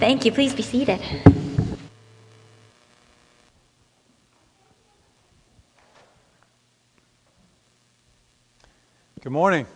Thank 0.00 0.24
you. 0.24 0.32
Please 0.32 0.54
be 0.54 0.62
seated. 0.62 0.98
Good 9.20 9.30
morning. 9.30 9.66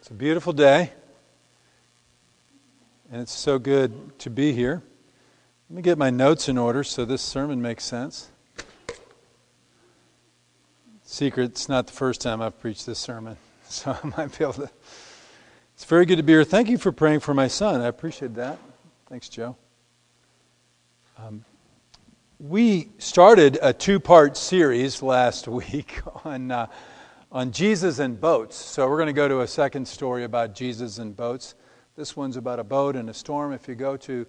It's 0.00 0.10
a 0.10 0.12
beautiful 0.12 0.52
day, 0.52 0.90
and 3.12 3.22
it's 3.22 3.30
so 3.30 3.60
good 3.60 4.18
to 4.18 4.28
be 4.28 4.52
here. 4.52 4.82
Let 5.70 5.76
me 5.76 5.82
get 5.82 5.96
my 5.96 6.10
notes 6.10 6.48
in 6.48 6.58
order 6.58 6.82
so 6.82 7.04
this 7.04 7.22
sermon 7.22 7.62
makes 7.62 7.84
sense. 7.84 8.30
Secret, 11.04 11.52
it's 11.52 11.68
not 11.68 11.86
the 11.86 11.92
first 11.92 12.20
time 12.20 12.42
I've 12.42 12.58
preached 12.58 12.86
this 12.86 12.98
sermon, 12.98 13.36
so 13.68 13.96
I 14.02 14.06
might 14.16 14.36
be 14.36 14.42
able 14.42 14.54
to. 14.54 14.70
It's 15.76 15.84
very 15.84 16.06
good 16.06 16.16
to 16.16 16.22
be 16.22 16.32
here. 16.32 16.42
Thank 16.42 16.70
you 16.70 16.78
for 16.78 16.90
praying 16.90 17.20
for 17.20 17.34
my 17.34 17.48
son. 17.48 17.82
I 17.82 17.88
appreciate 17.88 18.34
that. 18.36 18.58
Thanks, 19.10 19.28
Joe. 19.28 19.56
Um, 21.18 21.44
we 22.40 22.88
started 22.96 23.58
a 23.60 23.74
two 23.74 24.00
part 24.00 24.38
series 24.38 25.02
last 25.02 25.46
week 25.48 26.00
on. 26.24 26.50
Uh, 26.50 26.66
on 27.30 27.52
Jesus 27.52 27.98
and 27.98 28.18
boats. 28.18 28.56
So 28.56 28.88
we're 28.88 28.96
going 28.96 29.08
to 29.08 29.12
go 29.12 29.28
to 29.28 29.40
a 29.40 29.46
second 29.46 29.86
story 29.86 30.24
about 30.24 30.54
Jesus 30.54 30.96
and 30.96 31.14
boats. 31.14 31.54
This 31.94 32.16
one's 32.16 32.38
about 32.38 32.58
a 32.60 32.64
boat 32.64 32.96
and 32.96 33.10
a 33.10 33.14
storm. 33.14 33.52
If 33.52 33.68
you 33.68 33.74
go 33.74 33.98
to 33.98 34.26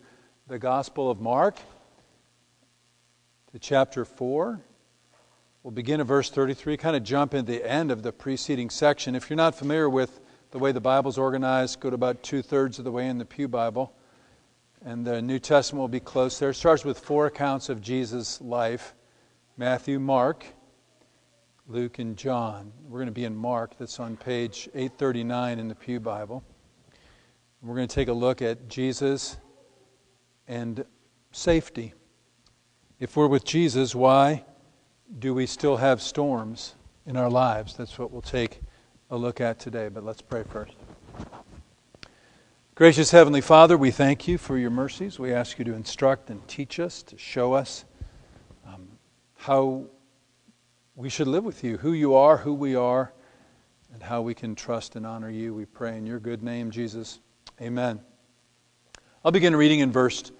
the 0.48 0.60
Gospel 0.60 1.10
of 1.10 1.22
Mark, 1.22 1.56
to 3.54 3.60
chapter 3.60 4.04
4, 4.04 4.60
we'll 5.64 5.72
begin 5.72 6.02
at 6.02 6.08
verse 6.08 6.30
33, 6.30 6.76
kind 6.76 6.98
of 6.98 7.04
jump 7.04 7.34
in 7.34 7.46
the 7.46 7.66
end 7.66 7.92
of 7.92 8.04
the 8.04 8.12
preceding 8.12 8.70
section. 8.70 9.16
If 9.16 9.30
you're 9.30 9.38
not 9.38 9.56
familiar 9.56 9.90
with 9.90 10.20
the 10.52 10.60
way 10.60 10.72
the 10.72 10.82
Bible's 10.82 11.18
organized, 11.18 11.80
go 11.80 11.90
to 11.90 11.96
about 11.96 12.24
two 12.24 12.42
thirds 12.42 12.80
of 12.80 12.86
the 12.86 12.92
way 12.92 13.08
in 13.08 13.18
the 13.18 13.26
Pew 13.26 13.48
Bible. 13.48 13.94
And 14.86 15.06
the 15.06 15.22
New 15.22 15.40
Testament 15.40 15.82
will 15.82 15.88
be 15.88 16.00
close 16.00 16.40
there. 16.40 16.52
It 16.52 16.56
starts 16.56 16.86
with 16.86 17.00
four 17.00 17.26
accounts 17.26 17.70
of 17.70 17.82
Jesus' 17.82 18.40
life 18.42 18.94
Matthew, 19.58 20.00
Mark, 20.00 20.46
Luke, 21.68 22.00
and 22.00 22.16
John. 22.16 22.72
We're 22.88 23.00
going 23.00 23.08
to 23.08 23.12
be 23.12 23.26
in 23.26 23.36
Mark, 23.36 23.78
that's 23.78 24.00
on 24.00 24.16
page 24.16 24.70
839 24.76 25.60
in 25.60 25.68
the 25.68 25.76
Pew 25.76 26.00
Bible. 26.00 26.44
We're 27.64 27.76
going 27.76 27.88
to 27.88 27.96
take 27.96 28.08
a 28.08 28.14
look 28.14 28.42
at 28.42 28.70
Jesus 28.70 29.38
and 30.48 30.86
safety. 31.32 31.94
If 33.00 33.18
we're 33.18 33.28
with 33.28 33.44
Jesus, 33.44 33.96
why 33.96 34.46
do 35.20 35.34
we 35.34 35.46
still 35.48 35.78
have 35.78 36.02
storms 36.02 36.76
in 37.06 37.18
our 37.18 37.30
lives? 37.30 37.76
That's 37.76 37.98
what 37.98 38.12
we'll 38.12 38.22
take 38.22 38.62
a 39.10 39.18
look 39.18 39.40
at 39.40 39.60
today, 39.60 39.88
but 39.88 40.04
let's 40.04 40.22
pray 40.22 40.44
first. 40.44 40.74
Gracious 42.76 43.10
Heavenly 43.12 43.42
Father, 43.42 43.78
we 43.78 43.90
thank 43.90 44.28
you 44.28 44.38
for 44.38 44.58
your 44.58 44.70
mercies. 44.70 45.18
We 45.18 45.34
ask 45.34 45.58
you 45.58 45.66
to 45.66 45.74
instruct 45.74 46.30
and 46.30 46.46
teach 46.48 46.80
us, 46.80 47.02
to 47.04 47.18
show 47.18 47.54
us 47.54 47.86
um, 48.68 48.88
how 49.36 49.86
we 50.96 51.10
should 51.10 51.28
live 51.28 51.44
with 51.44 51.64
you, 51.64 51.78
who 51.78 51.94
you 51.94 52.16
are, 52.16 52.38
who 52.38 52.54
we 52.54 52.76
are, 52.76 53.14
and 53.94 54.04
how 54.04 54.22
we 54.22 54.34
can 54.34 54.56
trust 54.56 54.96
and 54.96 55.08
honor 55.08 55.30
you. 55.30 55.54
We 55.56 55.66
pray 55.66 55.98
in 55.98 56.06
your 56.06 56.20
good 56.20 56.44
name, 56.44 56.70
Jesus. 56.70 57.20
Amen. 57.62 58.02
I'll 59.24 59.32
begin 59.32 59.56
reading 59.56 59.80
in 59.80 59.92
verse, 59.92 60.32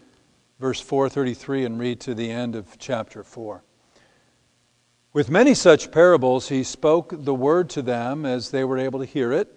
verse 0.60 0.82
433 0.82 1.66
and 1.66 1.80
read 1.80 2.02
to 2.02 2.14
the 2.14 2.30
end 2.30 2.56
of 2.56 2.78
chapter 2.78 3.24
4. 3.24 3.64
With 5.18 5.32
many 5.32 5.56
such 5.56 5.90
parables, 5.90 6.50
he 6.50 6.62
spoke 6.62 7.12
the 7.12 7.34
word 7.34 7.72
to 7.72 7.82
them 7.82 8.24
as 8.24 8.52
they 8.52 8.64
were 8.64 8.78
able 8.78 9.00
to 9.00 9.06
hear 9.06 9.32
it. 9.32 9.52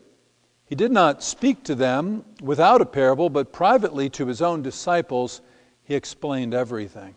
He 0.64 0.74
did 0.74 0.90
not 0.90 1.22
speak 1.22 1.64
to 1.64 1.74
them 1.74 2.24
without 2.40 2.80
a 2.80 2.86
parable, 2.86 3.28
but 3.28 3.52
privately 3.52 4.08
to 4.08 4.26
his 4.26 4.40
own 4.40 4.62
disciples, 4.62 5.42
he 5.82 5.94
explained 5.94 6.54
everything. 6.54 7.14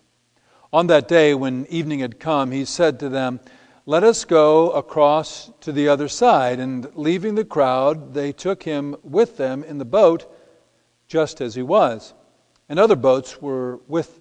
On 0.74 0.88
that 0.88 1.08
day, 1.08 1.34
when 1.34 1.66
evening 1.68 2.00
had 2.00 2.20
come, 2.20 2.52
he 2.52 2.66
said 2.66 3.00
to 3.00 3.08
them, 3.08 3.40
let 3.86 4.04
us 4.04 4.26
go 4.26 4.72
across 4.72 5.50
to 5.62 5.72
the 5.72 5.88
other 5.88 6.10
side. 6.10 6.60
And 6.60 6.94
leaving 6.96 7.36
the 7.36 7.46
crowd, 7.46 8.14
they 8.14 8.34
took 8.34 8.64
him 8.64 8.98
with 9.04 9.38
them 9.38 9.64
in 9.64 9.78
the 9.78 9.86
boat, 9.86 10.30
just 11.08 11.40
as 11.40 11.56
he 11.56 11.64
was. 11.64 12.14
And 12.68 12.78
other 12.78 12.98
boats 12.98 13.42
were 13.42 13.80
with. 13.88 14.20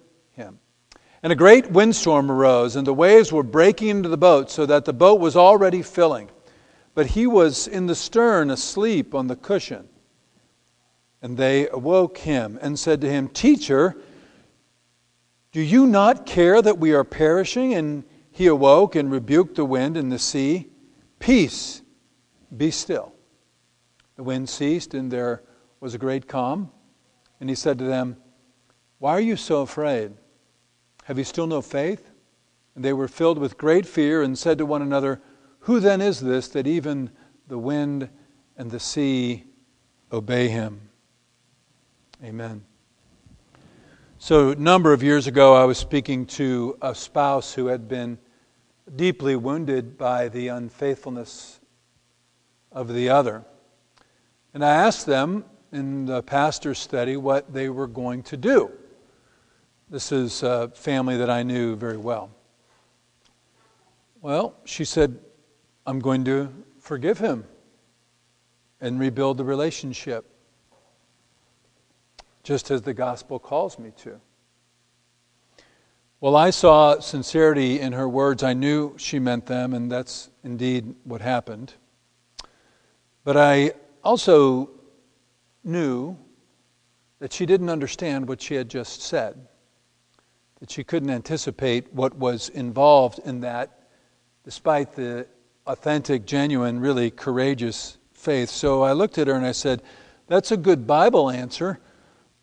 And 1.23 1.31
a 1.31 1.37
great 1.37 1.71
windstorm 1.71 2.29
arose, 2.29 2.75
and 2.75 2.85
the 2.85 2.93
waves 2.93 3.31
were 3.31 3.43
breaking 3.43 3.87
into 3.87 4.09
the 4.09 4.17
boat, 4.17 4.51
so 4.51 4.65
that 4.65 4.83
the 4.83 4.91
boat 4.91 5.21
was 5.21 5.37
already 5.37 5.81
filling. 5.81 6.29
But 6.93 7.07
he 7.07 7.25
was 7.25 7.65
in 7.65 7.87
the 7.87 7.95
stern, 7.95 8.51
asleep 8.51 9.15
on 9.15 9.27
the 9.27 9.37
cushion. 9.37 9.87
And 11.21 11.37
they 11.37 11.69
awoke 11.69 12.17
him 12.17 12.59
and 12.61 12.77
said 12.77 12.99
to 13.01 13.09
him, 13.09 13.29
Teacher, 13.29 13.95
do 15.53 15.61
you 15.61 15.87
not 15.87 16.25
care 16.25 16.61
that 16.61 16.77
we 16.77 16.93
are 16.93 17.05
perishing? 17.05 17.73
And 17.73 18.03
he 18.29 18.47
awoke 18.47 18.95
and 18.95 19.09
rebuked 19.09 19.55
the 19.55 19.63
wind 19.63 19.95
and 19.95 20.11
the 20.11 20.19
sea. 20.19 20.67
Peace, 21.19 21.81
be 22.55 22.69
still. 22.69 23.13
The 24.17 24.23
wind 24.23 24.49
ceased, 24.49 24.93
and 24.93 25.09
there 25.09 25.41
was 25.79 25.95
a 25.95 25.97
great 25.97 26.27
calm. 26.27 26.69
And 27.39 27.47
he 27.49 27.55
said 27.55 27.77
to 27.79 27.85
them, 27.85 28.17
Why 28.99 29.11
are 29.11 29.21
you 29.21 29.37
so 29.37 29.61
afraid? 29.61 30.11
Have 31.05 31.17
you 31.17 31.23
still 31.23 31.47
no 31.47 31.61
faith? 31.61 32.09
And 32.75 32.83
they 32.83 32.93
were 32.93 33.07
filled 33.07 33.37
with 33.37 33.57
great 33.57 33.85
fear 33.85 34.21
and 34.21 34.37
said 34.37 34.57
to 34.57 34.65
one 34.65 34.81
another, 34.81 35.21
Who 35.59 35.79
then 35.79 36.01
is 36.01 36.19
this 36.19 36.47
that 36.49 36.65
even 36.65 37.11
the 37.47 37.57
wind 37.57 38.09
and 38.57 38.71
the 38.71 38.79
sea 38.79 39.43
obey 40.11 40.47
him? 40.47 40.89
Amen. 42.23 42.63
So, 44.17 44.51
a 44.51 44.55
number 44.55 44.93
of 44.93 45.03
years 45.03 45.27
ago, 45.27 45.53
I 45.53 45.65
was 45.65 45.77
speaking 45.77 46.25
to 46.27 46.77
a 46.81 46.95
spouse 46.95 47.53
who 47.53 47.67
had 47.67 47.89
been 47.89 48.17
deeply 48.95 49.35
wounded 49.35 49.97
by 49.97 50.29
the 50.29 50.47
unfaithfulness 50.47 51.59
of 52.71 52.93
the 52.93 53.09
other. 53.09 53.43
And 54.53 54.63
I 54.63 54.73
asked 54.73 55.05
them 55.05 55.43
in 55.73 56.05
the 56.05 56.23
pastor's 56.23 56.79
study 56.79 57.17
what 57.17 57.53
they 57.53 57.67
were 57.69 57.87
going 57.87 58.23
to 58.23 58.37
do. 58.37 58.71
This 59.93 60.11
is 60.11 60.41
a 60.41 60.69
family 60.69 61.17
that 61.17 61.29
I 61.29 61.43
knew 61.43 61.75
very 61.75 61.97
well. 61.97 62.31
Well, 64.23 64.55
she 64.65 64.85
said, 64.85 65.19
I'm 65.85 65.99
going 65.99 66.25
to 66.25 66.51
forgive 66.79 67.19
him 67.19 67.45
and 68.81 68.99
rebuild 68.99 69.37
the 69.37 69.43
relationship 69.43 70.25
just 72.41 72.71
as 72.71 72.81
the 72.81 72.95
gospel 72.95 73.37
calls 73.37 73.77
me 73.77 73.91
to. 73.97 74.19
Well, 76.21 76.35
I 76.35 76.49
saw 76.49 76.99
sincerity 76.99 77.79
in 77.79 77.93
her 77.93 78.09
words. 78.09 78.41
I 78.41 78.53
knew 78.53 78.95
she 78.97 79.19
meant 79.19 79.45
them, 79.45 79.75
and 79.75 79.91
that's 79.91 80.31
indeed 80.43 80.95
what 81.03 81.21
happened. 81.21 81.71
But 83.23 83.37
I 83.37 83.73
also 84.03 84.71
knew 85.63 86.17
that 87.19 87.31
she 87.31 87.45
didn't 87.45 87.69
understand 87.69 88.27
what 88.27 88.41
she 88.41 88.55
had 88.55 88.69
just 88.69 89.03
said, 89.03 89.49
that 90.63 90.71
she 90.71 90.81
couldn't 90.81 91.09
anticipate 91.09 91.93
what 91.93 92.15
was 92.15 92.47
involved 92.47 93.19
in 93.25 93.41
that, 93.41 93.89
despite 94.45 94.93
the 94.93 95.27
authentic, 95.67 96.25
genuine, 96.25 96.79
really 96.79 97.11
courageous 97.11 97.97
faith. 98.13 98.49
So 98.49 98.81
I 98.81 98.93
looked 98.93 99.17
at 99.17 99.27
her 99.27 99.33
and 99.33 99.45
I 99.45 99.51
said, 99.51 99.83
That's 100.27 100.53
a 100.53 100.55
good 100.57 100.87
Bible 100.87 101.29
answer. 101.29 101.81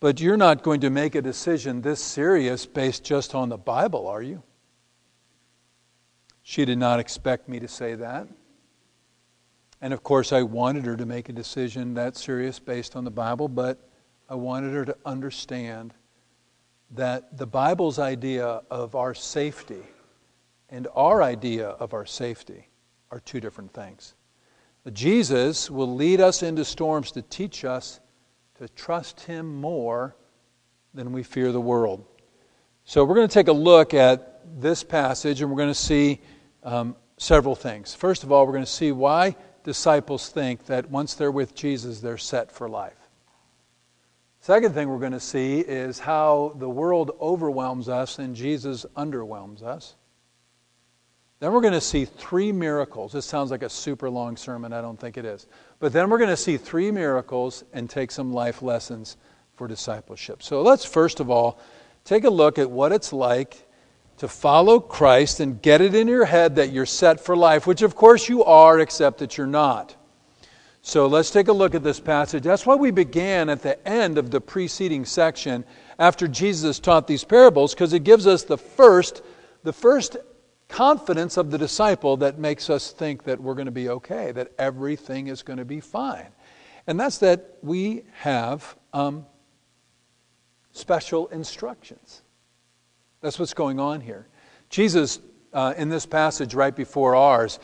But 0.00 0.20
you're 0.20 0.36
not 0.36 0.62
going 0.62 0.82
to 0.82 0.90
make 0.90 1.14
a 1.14 1.22
decision 1.22 1.80
this 1.80 2.04
serious 2.04 2.66
based 2.66 3.04
just 3.04 3.34
on 3.34 3.48
the 3.48 3.56
Bible, 3.56 4.06
are 4.06 4.20
you? 4.20 4.42
She 6.42 6.66
did 6.66 6.76
not 6.76 7.00
expect 7.00 7.48
me 7.48 7.58
to 7.58 7.68
say 7.68 7.94
that. 7.94 8.28
And 9.80 9.94
of 9.94 10.02
course, 10.02 10.30
I 10.30 10.42
wanted 10.42 10.84
her 10.84 10.96
to 10.98 11.06
make 11.06 11.30
a 11.30 11.32
decision 11.32 11.94
that 11.94 12.18
serious 12.18 12.58
based 12.58 12.96
on 12.96 13.04
the 13.04 13.10
Bible, 13.10 13.48
but 13.48 13.78
I 14.28 14.34
wanted 14.34 14.74
her 14.74 14.84
to 14.84 14.96
understand 15.06 15.94
that 16.92 17.36
the 17.36 17.46
Bible's 17.46 17.98
idea 17.98 18.62
of 18.70 18.94
our 18.94 19.14
safety 19.14 19.82
and 20.68 20.88
our 20.94 21.22
idea 21.22 21.68
of 21.68 21.94
our 21.94 22.06
safety 22.06 22.68
are 23.10 23.20
two 23.20 23.40
different 23.40 23.72
things. 23.72 24.14
Jesus 24.92 25.70
will 25.70 25.94
lead 25.94 26.20
us 26.20 26.42
into 26.42 26.64
storms 26.64 27.12
to 27.12 27.22
teach 27.22 27.64
us 27.64 28.00
to 28.58 28.68
trust 28.68 29.20
Him 29.20 29.60
more 29.60 30.16
than 30.94 31.12
we 31.12 31.22
fear 31.22 31.52
the 31.52 31.60
world. 31.60 32.04
So, 32.84 33.04
we're 33.04 33.14
going 33.14 33.28
to 33.28 33.34
take 33.34 33.48
a 33.48 33.52
look 33.52 33.94
at 33.94 34.40
this 34.60 34.82
passage 34.82 35.42
and 35.42 35.50
we're 35.50 35.56
going 35.56 35.68
to 35.68 35.74
see 35.74 36.20
um, 36.64 36.96
several 37.18 37.54
things. 37.54 37.94
First 37.94 38.24
of 38.24 38.32
all, 38.32 38.46
we're 38.46 38.52
going 38.52 38.64
to 38.64 38.70
see 38.70 38.90
why 38.90 39.36
disciples 39.64 40.30
think 40.30 40.66
that 40.66 40.90
once 40.90 41.14
they're 41.14 41.30
with 41.30 41.54
Jesus, 41.54 42.00
they're 42.00 42.18
set 42.18 42.50
for 42.50 42.68
life. 42.68 42.99
Second 44.40 44.72
thing 44.72 44.88
we're 44.88 44.98
going 44.98 45.12
to 45.12 45.20
see 45.20 45.60
is 45.60 45.98
how 45.98 46.54
the 46.58 46.68
world 46.68 47.10
overwhelms 47.20 47.90
us 47.90 48.18
and 48.18 48.34
Jesus 48.34 48.86
underwhelms 48.96 49.62
us. 49.62 49.96
Then 51.40 51.52
we're 51.52 51.60
going 51.60 51.74
to 51.74 51.80
see 51.80 52.06
three 52.06 52.50
miracles. 52.50 53.12
This 53.12 53.26
sounds 53.26 53.50
like 53.50 53.62
a 53.62 53.68
super 53.68 54.08
long 54.08 54.36
sermon. 54.36 54.72
I 54.72 54.80
don't 54.80 54.98
think 54.98 55.18
it 55.18 55.26
is. 55.26 55.46
But 55.78 55.92
then 55.92 56.08
we're 56.08 56.18
going 56.18 56.30
to 56.30 56.36
see 56.36 56.56
three 56.56 56.90
miracles 56.90 57.64
and 57.72 57.88
take 57.88 58.10
some 58.10 58.32
life 58.32 58.62
lessons 58.62 59.18
for 59.54 59.68
discipleship. 59.68 60.42
So 60.42 60.62
let's 60.62 60.86
first 60.86 61.20
of 61.20 61.30
all 61.30 61.58
take 62.04 62.24
a 62.24 62.30
look 62.30 62.58
at 62.58 62.70
what 62.70 62.92
it's 62.92 63.12
like 63.12 63.66
to 64.18 64.28
follow 64.28 64.80
Christ 64.80 65.40
and 65.40 65.60
get 65.60 65.82
it 65.82 65.94
in 65.94 66.08
your 66.08 66.24
head 66.24 66.56
that 66.56 66.72
you're 66.72 66.86
set 66.86 67.20
for 67.20 67.36
life, 67.36 67.66
which 67.66 67.82
of 67.82 67.94
course 67.94 68.28
you 68.28 68.44
are, 68.44 68.78
except 68.78 69.18
that 69.18 69.36
you're 69.36 69.46
not. 69.46 69.96
So 70.82 71.06
let's 71.06 71.30
take 71.30 71.48
a 71.48 71.52
look 71.52 71.74
at 71.74 71.82
this 71.82 72.00
passage. 72.00 72.42
That's 72.42 72.64
why 72.64 72.74
we 72.74 72.90
began 72.90 73.50
at 73.50 73.62
the 73.62 73.86
end 73.86 74.16
of 74.16 74.30
the 74.30 74.40
preceding 74.40 75.04
section 75.04 75.64
after 75.98 76.26
Jesus 76.26 76.78
taught 76.78 77.06
these 77.06 77.22
parables, 77.22 77.74
because 77.74 77.92
it 77.92 78.04
gives 78.04 78.26
us 78.26 78.44
the 78.44 78.56
first, 78.56 79.22
the 79.62 79.72
first 79.72 80.16
confidence 80.68 81.36
of 81.36 81.50
the 81.50 81.58
disciple 81.58 82.16
that 82.18 82.38
makes 82.38 82.70
us 82.70 82.92
think 82.92 83.24
that 83.24 83.40
we're 83.40 83.54
going 83.54 83.66
to 83.66 83.72
be 83.72 83.90
okay, 83.90 84.32
that 84.32 84.52
everything 84.58 85.26
is 85.26 85.42
going 85.42 85.58
to 85.58 85.64
be 85.64 85.80
fine. 85.80 86.28
And 86.86 86.98
that's 86.98 87.18
that 87.18 87.58
we 87.62 88.04
have 88.14 88.76
um, 88.94 89.26
special 90.72 91.26
instructions. 91.28 92.22
That's 93.20 93.38
what's 93.38 93.52
going 93.52 93.78
on 93.78 94.00
here. 94.00 94.28
Jesus, 94.70 95.20
uh, 95.52 95.74
in 95.76 95.90
this 95.90 96.06
passage 96.06 96.54
right 96.54 96.74
before 96.74 97.14
ours, 97.14 97.58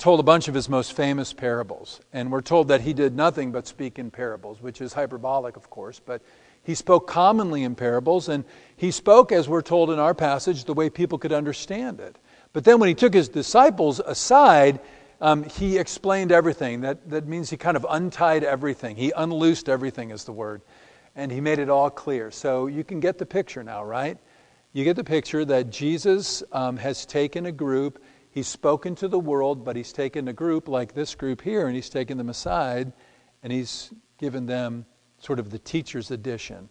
told 0.00 0.18
a 0.18 0.24
bunch 0.24 0.48
of 0.48 0.54
his 0.54 0.68
most 0.68 0.94
famous 0.94 1.32
parables. 1.32 2.00
And 2.12 2.32
we're 2.32 2.40
told 2.40 2.68
that 2.68 2.80
he 2.80 2.94
did 2.94 3.14
nothing 3.14 3.52
but 3.52 3.66
speak 3.66 3.98
in 3.98 4.10
parables, 4.10 4.62
which 4.62 4.80
is 4.80 4.94
hyperbolic, 4.94 5.56
of 5.56 5.68
course, 5.68 6.00
but 6.00 6.22
he 6.62 6.74
spoke 6.74 7.06
commonly 7.06 7.62
in 7.64 7.74
parables, 7.74 8.28
and 8.28 8.44
he 8.76 8.90
spoke, 8.90 9.30
as 9.30 9.48
we're 9.48 9.62
told 9.62 9.90
in 9.90 9.98
our 9.98 10.14
passage, 10.14 10.64
the 10.64 10.74
way 10.74 10.90
people 10.90 11.18
could 11.18 11.32
understand 11.32 12.00
it. 12.00 12.16
But 12.52 12.64
then 12.64 12.80
when 12.80 12.88
he 12.88 12.94
took 12.94 13.14
his 13.14 13.28
disciples 13.28 14.00
aside, 14.00 14.80
um, 15.20 15.44
he 15.44 15.78
explained 15.78 16.32
everything. 16.32 16.80
That, 16.80 17.08
that 17.10 17.26
means 17.26 17.50
he 17.50 17.56
kind 17.56 17.76
of 17.76 17.86
untied 17.88 18.42
everything. 18.42 18.96
He 18.96 19.12
unloosed 19.16 19.68
everything, 19.68 20.10
is 20.10 20.24
the 20.24 20.32
word. 20.32 20.62
And 21.14 21.30
he 21.30 21.40
made 21.40 21.58
it 21.58 21.68
all 21.68 21.90
clear. 21.90 22.30
So 22.30 22.66
you 22.66 22.84
can 22.84 23.00
get 23.00 23.18
the 23.18 23.26
picture 23.26 23.62
now, 23.62 23.84
right? 23.84 24.16
You 24.72 24.84
get 24.84 24.96
the 24.96 25.04
picture 25.04 25.44
that 25.44 25.70
Jesus 25.70 26.42
um, 26.52 26.76
has 26.76 27.04
taken 27.04 27.46
a 27.46 27.52
group, 27.52 28.02
he's 28.30 28.48
spoken 28.48 28.94
to 28.96 29.08
the 29.08 29.18
world, 29.18 29.64
but 29.64 29.76
he's 29.76 29.92
taken 29.92 30.28
a 30.28 30.32
group 30.32 30.68
like 30.68 30.94
this 30.94 31.14
group 31.14 31.40
here, 31.40 31.66
and 31.66 31.74
he's 31.74 31.90
taken 31.90 32.18
them 32.18 32.28
aside, 32.28 32.92
and 33.42 33.52
he's 33.52 33.92
given 34.18 34.46
them 34.46 34.86
sort 35.18 35.38
of 35.38 35.50
the 35.50 35.58
teacher's 35.58 36.10
edition 36.10 36.68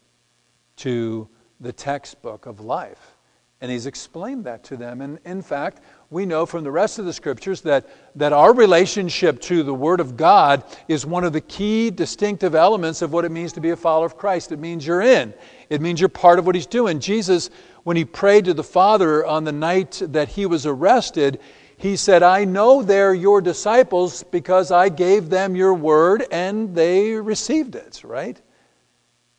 to 0.77 1.29
the 1.59 1.73
textbook 1.73 2.45
of 2.45 2.59
life. 2.59 3.15
And 3.61 3.69
he's 3.69 3.87
explained 3.87 4.45
that 4.45 4.63
to 4.65 4.77
them. 4.77 5.01
And 5.01 5.19
in 5.25 5.41
fact, 5.41 5.81
we 6.09 6.25
know 6.25 6.45
from 6.45 6.63
the 6.63 6.71
rest 6.71 6.97
of 6.97 7.05
the 7.05 7.11
scriptures 7.11 7.59
that, 7.61 7.89
that 8.15 8.31
our 8.31 8.53
relationship 8.53 9.41
to 9.41 9.63
the 9.63 9.73
Word 9.73 9.99
of 9.99 10.15
God 10.15 10.63
is 10.87 11.05
one 11.05 11.25
of 11.25 11.33
the 11.33 11.41
key 11.41 11.91
distinctive 11.91 12.55
elements 12.55 13.01
of 13.01 13.11
what 13.11 13.25
it 13.25 13.31
means 13.31 13.51
to 13.53 13.59
be 13.59 13.71
a 13.71 13.75
follower 13.75 14.05
of 14.05 14.17
Christ. 14.17 14.53
It 14.53 14.59
means 14.59 14.87
you're 14.87 15.01
in, 15.01 15.33
it 15.69 15.81
means 15.81 15.99
you're 15.99 16.07
part 16.07 16.39
of 16.39 16.45
what 16.45 16.55
He's 16.55 16.65
doing. 16.65 17.01
Jesus, 17.01 17.49
when 17.83 17.97
He 17.97 18.05
prayed 18.05 18.45
to 18.45 18.53
the 18.53 18.63
Father 18.63 19.25
on 19.25 19.43
the 19.43 19.51
night 19.51 20.01
that 20.05 20.29
He 20.29 20.45
was 20.45 20.65
arrested, 20.65 21.41
He 21.75 21.97
said, 21.97 22.23
I 22.23 22.45
know 22.45 22.81
they're 22.81 23.13
your 23.13 23.41
disciples 23.41 24.23
because 24.23 24.71
I 24.71 24.87
gave 24.87 25.29
them 25.29 25.53
your 25.57 25.73
Word 25.73 26.25
and 26.31 26.73
they 26.73 27.11
received 27.11 27.75
it, 27.75 28.01
right? 28.05 28.41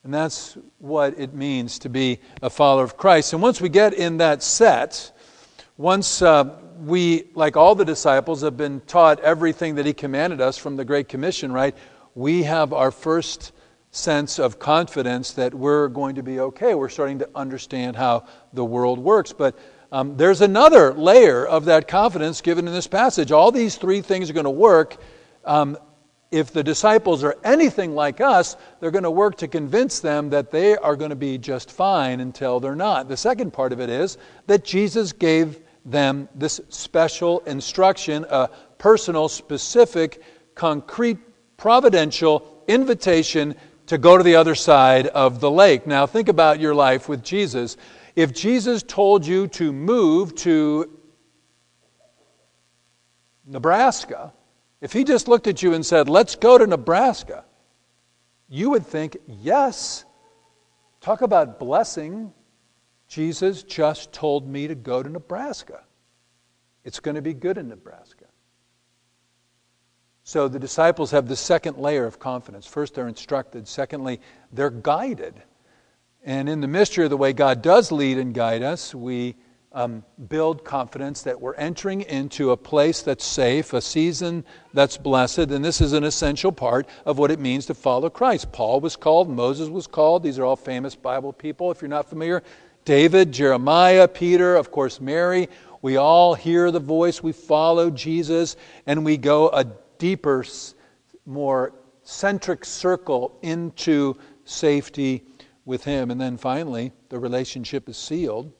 And 0.02 0.14
that's 0.14 0.56
what 0.78 1.18
it 1.18 1.34
means 1.34 1.78
to 1.80 1.90
be 1.90 2.20
a 2.40 2.48
follower 2.48 2.84
of 2.84 2.96
Christ. 2.96 3.34
And 3.34 3.42
once 3.42 3.60
we 3.60 3.68
get 3.68 3.92
in 3.92 4.16
that 4.16 4.42
set, 4.42 5.12
once 5.76 6.22
uh, 6.22 6.58
we, 6.78 7.24
like 7.34 7.56
all 7.56 7.74
the 7.74 7.84
disciples, 7.84 8.40
have 8.40 8.56
been 8.56 8.80
taught 8.80 9.20
everything 9.20 9.74
that 9.74 9.84
he 9.84 9.92
commanded 9.92 10.40
us 10.40 10.56
from 10.56 10.76
the 10.76 10.84
Great 10.84 11.08
Commission, 11.08 11.52
right? 11.52 11.76
We 12.14 12.44
have 12.44 12.72
our 12.72 12.90
first 12.90 13.52
sense 13.90 14.38
of 14.38 14.58
confidence 14.58 15.32
that 15.32 15.52
we're 15.52 15.88
going 15.88 16.14
to 16.14 16.22
be 16.22 16.40
okay. 16.40 16.74
We're 16.74 16.88
starting 16.88 17.18
to 17.18 17.28
understand 17.34 17.96
how 17.96 18.24
the 18.52 18.64
world 18.64 18.98
works. 18.98 19.32
But 19.32 19.58
um, 19.92 20.16
there's 20.16 20.40
another 20.40 20.94
layer 20.94 21.44
of 21.44 21.66
that 21.66 21.88
confidence 21.88 22.40
given 22.40 22.66
in 22.66 22.72
this 22.72 22.86
passage. 22.86 23.32
All 23.32 23.52
these 23.52 23.76
three 23.76 24.00
things 24.00 24.30
are 24.30 24.32
going 24.32 24.44
to 24.44 24.50
work. 24.50 24.96
Um, 25.44 25.76
if 26.30 26.52
the 26.52 26.62
disciples 26.62 27.24
are 27.24 27.36
anything 27.42 27.94
like 27.94 28.20
us, 28.20 28.56
they're 28.78 28.92
going 28.92 29.04
to 29.04 29.10
work 29.10 29.36
to 29.38 29.48
convince 29.48 30.00
them 30.00 30.30
that 30.30 30.50
they 30.50 30.76
are 30.76 30.94
going 30.94 31.10
to 31.10 31.16
be 31.16 31.38
just 31.38 31.70
fine 31.72 32.20
until 32.20 32.60
they're 32.60 32.76
not. 32.76 33.08
The 33.08 33.16
second 33.16 33.52
part 33.52 33.72
of 33.72 33.80
it 33.80 33.90
is 33.90 34.16
that 34.46 34.64
Jesus 34.64 35.12
gave 35.12 35.60
them 35.84 36.28
this 36.34 36.60
special 36.68 37.40
instruction, 37.40 38.24
a 38.30 38.48
personal, 38.78 39.28
specific, 39.28 40.22
concrete, 40.54 41.18
providential 41.56 42.62
invitation 42.68 43.56
to 43.86 43.98
go 43.98 44.16
to 44.16 44.22
the 44.22 44.36
other 44.36 44.54
side 44.54 45.08
of 45.08 45.40
the 45.40 45.50
lake. 45.50 45.84
Now, 45.86 46.06
think 46.06 46.28
about 46.28 46.60
your 46.60 46.74
life 46.74 47.08
with 47.08 47.24
Jesus. 47.24 47.76
If 48.14 48.32
Jesus 48.32 48.84
told 48.84 49.26
you 49.26 49.48
to 49.48 49.72
move 49.72 50.34
to 50.36 50.96
Nebraska, 53.46 54.32
if 54.80 54.92
he 54.92 55.04
just 55.04 55.28
looked 55.28 55.46
at 55.46 55.62
you 55.62 55.74
and 55.74 55.84
said, 55.84 56.08
Let's 56.08 56.36
go 56.36 56.58
to 56.58 56.66
Nebraska, 56.66 57.44
you 58.48 58.70
would 58.70 58.86
think, 58.86 59.16
Yes. 59.26 60.04
Talk 61.00 61.22
about 61.22 61.58
blessing. 61.58 62.32
Jesus 63.08 63.62
just 63.62 64.12
told 64.12 64.46
me 64.46 64.68
to 64.68 64.74
go 64.74 65.02
to 65.02 65.08
Nebraska. 65.08 65.82
It's 66.84 67.00
going 67.00 67.14
to 67.14 67.22
be 67.22 67.34
good 67.34 67.58
in 67.58 67.68
Nebraska. 67.68 68.26
So 70.22 70.46
the 70.46 70.58
disciples 70.58 71.10
have 71.10 71.26
the 71.26 71.36
second 71.36 71.78
layer 71.78 72.06
of 72.06 72.18
confidence. 72.18 72.66
First, 72.66 72.94
they're 72.94 73.08
instructed. 73.08 73.66
Secondly, 73.66 74.20
they're 74.52 74.70
guided. 74.70 75.42
And 76.22 76.48
in 76.48 76.60
the 76.60 76.68
mystery 76.68 77.04
of 77.04 77.10
the 77.10 77.16
way 77.16 77.32
God 77.32 77.62
does 77.62 77.90
lead 77.90 78.18
and 78.18 78.34
guide 78.34 78.62
us, 78.62 78.94
we 78.94 79.36
um, 79.72 80.04
build 80.28 80.64
confidence 80.64 81.22
that 81.22 81.40
we're 81.40 81.54
entering 81.54 82.00
into 82.02 82.50
a 82.50 82.56
place 82.56 83.02
that's 83.02 83.24
safe, 83.24 83.72
a 83.72 83.80
season 83.80 84.44
that's 84.74 84.96
blessed, 84.96 85.38
and 85.38 85.64
this 85.64 85.80
is 85.80 85.92
an 85.92 86.02
essential 86.02 86.50
part 86.50 86.88
of 87.06 87.18
what 87.18 87.30
it 87.30 87.38
means 87.38 87.66
to 87.66 87.74
follow 87.74 88.10
Christ. 88.10 88.50
Paul 88.50 88.80
was 88.80 88.96
called, 88.96 89.30
Moses 89.30 89.68
was 89.68 89.86
called. 89.86 90.22
These 90.22 90.38
are 90.38 90.44
all 90.44 90.56
famous 90.56 90.96
Bible 90.96 91.32
people. 91.32 91.70
If 91.70 91.82
you're 91.82 91.88
not 91.88 92.08
familiar, 92.08 92.42
David, 92.84 93.30
Jeremiah, 93.30 94.08
Peter, 94.08 94.56
of 94.56 94.72
course, 94.72 95.00
Mary. 95.00 95.48
We 95.82 95.96
all 95.96 96.34
hear 96.34 96.70
the 96.70 96.80
voice, 96.80 97.22
we 97.22 97.32
follow 97.32 97.90
Jesus, 97.90 98.56
and 98.86 99.04
we 99.04 99.16
go 99.16 99.48
a 99.50 99.64
deeper, 99.98 100.44
more 101.24 101.72
centric 102.02 102.64
circle 102.64 103.38
into 103.42 104.16
safety 104.44 105.24
with 105.64 105.84
Him. 105.84 106.10
And 106.10 106.20
then 106.20 106.36
finally, 106.36 106.92
the 107.08 107.18
relationship 107.18 107.88
is 107.88 107.96
sealed 107.96 108.52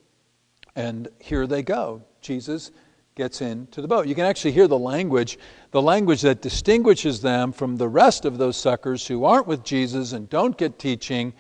and 0.77 1.09
here 1.19 1.47
they 1.47 1.62
go. 1.62 2.03
Jesus 2.21 2.71
gets 3.15 3.41
into 3.41 3.83
the 3.83 3.89
boat. 3.89 4.07
You 4.07 4.15
can 4.15 4.25
actually 4.25 4.53
hear 4.53 4.69
the 4.69 4.79
language, 4.79 5.39
the 5.73 5.83
language 5.83 6.23
that 6.23 6.41
distinguishes 6.41 7.21
them 7.21 7.53
from 7.53 7.77
the 7.77 7.89
rest 7.89 8.25
of 8.25 8.39
those 8.39 8.57
suckers 8.57 9.07
who 9.07 9.25
aren't 9.25 9.47
with 9.47 9.65
Jesus 9.65 10.12
and 10.12 10.29
don't 10.31 10.57
get 10.57 10.79
teaching 10.79 11.35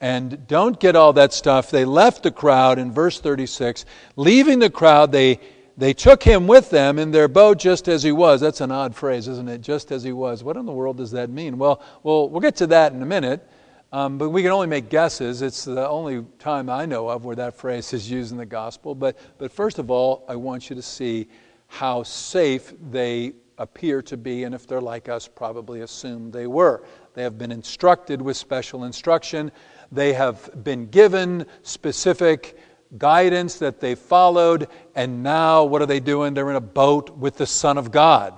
and 0.00 0.46
don't 0.46 0.78
get 0.78 0.96
all 0.96 1.12
that 1.14 1.32
stuff. 1.32 1.70
They 1.70 1.84
left 1.84 2.22
the 2.22 2.30
crowd 2.30 2.78
in 2.78 2.92
verse 2.92 3.20
36. 3.20 3.84
Leaving 4.16 4.58
the 4.58 4.70
crowd, 4.70 5.12
they, 5.12 5.40
they 5.76 5.92
took 5.92 6.22
him 6.22 6.46
with 6.46 6.70
them 6.70 6.98
in 6.98 7.10
their 7.10 7.26
boat 7.26 7.58
just 7.58 7.88
as 7.88 8.02
he 8.02 8.12
was. 8.12 8.40
That's 8.40 8.60
an 8.60 8.70
odd 8.70 8.94
phrase, 8.94 9.26
isn't 9.28 9.48
it? 9.48 9.60
Just 9.60 9.92
as 9.92 10.02
he 10.02 10.12
was. 10.12 10.44
What 10.44 10.56
in 10.56 10.66
the 10.66 10.72
world 10.72 10.98
does 10.98 11.12
that 11.12 11.30
mean? 11.30 11.58
Well, 11.58 11.82
well 12.02 12.28
we'll 12.28 12.40
get 12.40 12.56
to 12.56 12.66
that 12.68 12.92
in 12.92 13.02
a 13.02 13.06
minute. 13.06 13.48
Um, 13.94 14.18
but 14.18 14.30
we 14.30 14.42
can 14.42 14.50
only 14.50 14.66
make 14.66 14.88
guesses. 14.88 15.40
It's 15.40 15.64
the 15.64 15.88
only 15.88 16.24
time 16.40 16.68
I 16.68 16.84
know 16.84 17.08
of 17.08 17.24
where 17.24 17.36
that 17.36 17.54
phrase 17.54 17.92
is 17.92 18.10
used 18.10 18.32
in 18.32 18.38
the 18.38 18.44
gospel. 18.44 18.92
But, 18.92 19.16
but 19.38 19.52
first 19.52 19.78
of 19.78 19.88
all, 19.88 20.24
I 20.28 20.34
want 20.34 20.68
you 20.68 20.74
to 20.74 20.82
see 20.82 21.28
how 21.68 22.02
safe 22.02 22.72
they 22.90 23.34
appear 23.56 24.02
to 24.02 24.16
be, 24.16 24.42
and 24.42 24.52
if 24.52 24.66
they're 24.66 24.80
like 24.80 25.08
us, 25.08 25.28
probably 25.28 25.82
assume 25.82 26.32
they 26.32 26.48
were. 26.48 26.82
They 27.14 27.22
have 27.22 27.38
been 27.38 27.52
instructed 27.52 28.20
with 28.20 28.36
special 28.36 28.82
instruction, 28.82 29.52
they 29.92 30.12
have 30.14 30.64
been 30.64 30.88
given 30.88 31.46
specific 31.62 32.58
guidance 32.98 33.60
that 33.60 33.78
they 33.78 33.94
followed, 33.94 34.66
and 34.96 35.22
now 35.22 35.62
what 35.62 35.82
are 35.82 35.86
they 35.86 36.00
doing? 36.00 36.34
They're 36.34 36.50
in 36.50 36.56
a 36.56 36.60
boat 36.60 37.16
with 37.16 37.36
the 37.36 37.46
Son 37.46 37.78
of 37.78 37.92
God, 37.92 38.34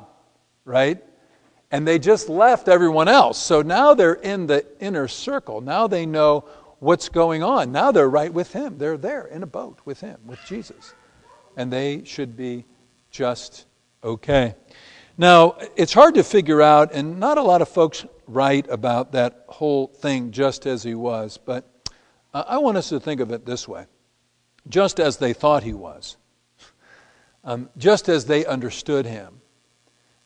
right? 0.67 1.03
And 1.71 1.87
they 1.87 1.99
just 1.99 2.29
left 2.29 2.69
everyone 2.69 3.09
else. 3.09 3.39
So 3.39 3.63
now 3.63 3.95
they're 3.95 4.15
in 4.15 4.47
the 4.47 4.65
inner 4.81 5.09
circle. 5.09 5.61
Now 5.61 5.87
they 5.87 6.07
know 6.07 6.45
what's 6.79 7.09
going 7.09 7.43
on. 7.43 7.73
Now 7.73 7.93
they're 7.93 8.09
right 8.09 8.33
with 8.33 8.53
Him. 8.53 8.79
They're 8.79 8.97
there 8.97 9.27
in 9.27 9.43
a 9.43 9.47
boat 9.47 9.81
with 9.85 10.01
Him, 10.01 10.19
with 10.27 10.39
Jesus. 10.47 10.95
And 11.57 11.73
they 11.73 12.05
should 12.05 12.37
be 12.37 12.65
just 13.11 13.67
okay. 14.05 14.55
Now, 15.19 15.57
it's 15.77 15.95
hard 15.95 16.15
to 16.17 16.23
figure 16.23 16.61
out, 16.61 16.93
and 16.93 17.19
not 17.19 17.39
a 17.39 17.43
lot 17.43 17.63
of 17.63 17.69
folks 17.69 18.05
write 18.27 18.69
about 18.69 19.13
that 19.13 19.45
whole 19.49 19.87
thing 19.87 20.31
just 20.31 20.67
as 20.67 20.83
He 20.83 20.95
was, 20.95 21.39
but 21.39 21.65
I 22.35 22.59
want 22.59 22.77
us 22.77 22.91
to 22.91 23.01
think 23.01 23.21
of 23.21 23.33
it 23.33 23.47
this 23.47 23.67
way 23.67 23.87
just 24.69 25.01
as 25.01 25.17
they 25.17 25.33
thought 25.33 25.63
He 25.63 25.73
was, 25.73 26.17
um, 27.45 27.71
just 27.79 28.09
as 28.09 28.27
they 28.27 28.45
understood 28.45 29.07
Him 29.07 29.41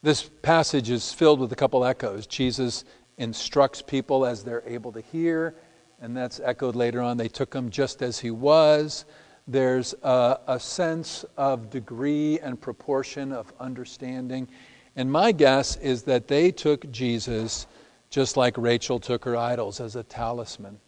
this 0.03 0.31
passage 0.43 0.89
is 0.91 1.13
filled 1.13 1.41
with 1.41 1.53
a 1.53 1.57
couple 1.57 1.85
echoes. 1.85 2.27
Jesus 2.27 2.85
instructs 3.19 3.83
people 3.83 4.25
as 4.25 4.43
they're 4.43 4.63
able 4.67 4.93
to 4.93 5.01
hear, 5.01 5.55
and 6.01 6.17
that's 6.17 6.41
echoed 6.41 6.75
later 6.75 7.03
on. 7.03 7.19
They 7.19 7.29
took 7.29 7.55
him 7.55 7.69
just 7.69 8.01
as 8.01 8.19
he 8.19 8.31
was. 8.31 9.05
There's 9.47 9.95
a, 10.03 10.39
a 10.47 10.59
sense 10.59 11.25
of 11.37 11.69
degree 11.69 12.39
and 12.41 12.59
proportion 12.59 13.31
of 13.33 13.53
understanding. 13.61 14.49
And 14.97 15.13
my 15.13 15.33
guess 15.33 15.77
is 15.77 16.03
that 16.05 16.29
they 16.29 16.51
took 16.51 16.91
Jesus 16.91 17.67
just 18.09 18.37
like 18.37 18.57
Rachel 18.57 18.99
took 18.99 19.25
her 19.25 19.37
idols 19.37 19.81
as 19.81 19.97
a 19.97 20.03
talisman, 20.03 20.81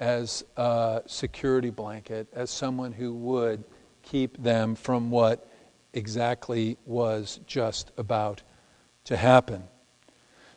as 0.00 0.44
a 0.56 1.02
security 1.06 1.70
blanket, 1.70 2.28
as 2.32 2.50
someone 2.50 2.92
who 2.92 3.14
would 3.14 3.64
keep 4.02 4.42
them 4.42 4.74
from 4.74 5.10
what 5.10 5.48
exactly 5.94 6.76
was 6.84 7.40
just 7.46 7.90
about 7.96 8.42
to 9.08 9.16
happen. 9.16 9.64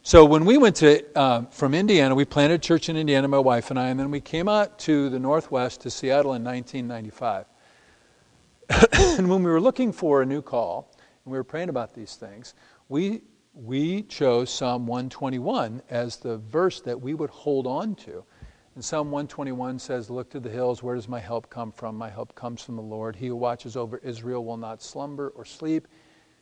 So 0.03 0.25
when 0.25 0.45
we 0.45 0.57
went 0.57 0.75
to 0.77 1.05
uh, 1.17 1.45
from 1.51 1.73
Indiana, 1.73 2.15
we 2.15 2.25
planted 2.25 2.55
a 2.55 2.57
church 2.59 2.89
in 2.89 2.97
Indiana, 2.97 3.27
my 3.27 3.39
wife 3.39 3.69
and 3.69 3.79
I, 3.79 3.89
and 3.89 3.99
then 3.99 4.11
we 4.11 4.19
came 4.19 4.49
out 4.49 4.77
to 4.79 5.09
the 5.09 5.19
Northwest 5.19 5.81
to 5.81 5.89
Seattle 5.89 6.33
in 6.33 6.43
1995. 6.43 7.45
and 9.17 9.29
when 9.29 9.43
we 9.43 9.49
were 9.49 9.61
looking 9.61 9.93
for 9.93 10.21
a 10.21 10.25
new 10.25 10.41
call, 10.41 10.91
and 11.23 11.31
we 11.31 11.37
were 11.37 11.45
praying 11.45 11.69
about 11.69 11.93
these 11.93 12.15
things, 12.15 12.53
we 12.89 13.21
we 13.53 14.03
chose 14.03 14.49
Psalm 14.49 14.87
121 14.87 15.81
as 15.89 16.17
the 16.17 16.37
verse 16.37 16.81
that 16.81 16.99
we 16.99 17.13
would 17.13 17.29
hold 17.29 17.67
on 17.67 17.95
to. 17.95 18.23
And 18.75 18.83
Psalm 18.83 19.11
121 19.11 19.77
says, 19.77 20.09
Look 20.09 20.29
to 20.31 20.39
the 20.39 20.49
hills, 20.49 20.81
where 20.81 20.95
does 20.95 21.09
my 21.09 21.19
help 21.19 21.49
come 21.49 21.71
from? 21.71 21.97
My 21.97 22.09
help 22.09 22.33
comes 22.33 22.61
from 22.61 22.77
the 22.77 22.81
Lord. 22.81 23.17
He 23.17 23.27
who 23.27 23.35
watches 23.35 23.75
over 23.75 23.97
Israel 23.97 24.45
will 24.45 24.57
not 24.57 24.81
slumber 24.81 25.29
or 25.35 25.43
sleep. 25.43 25.87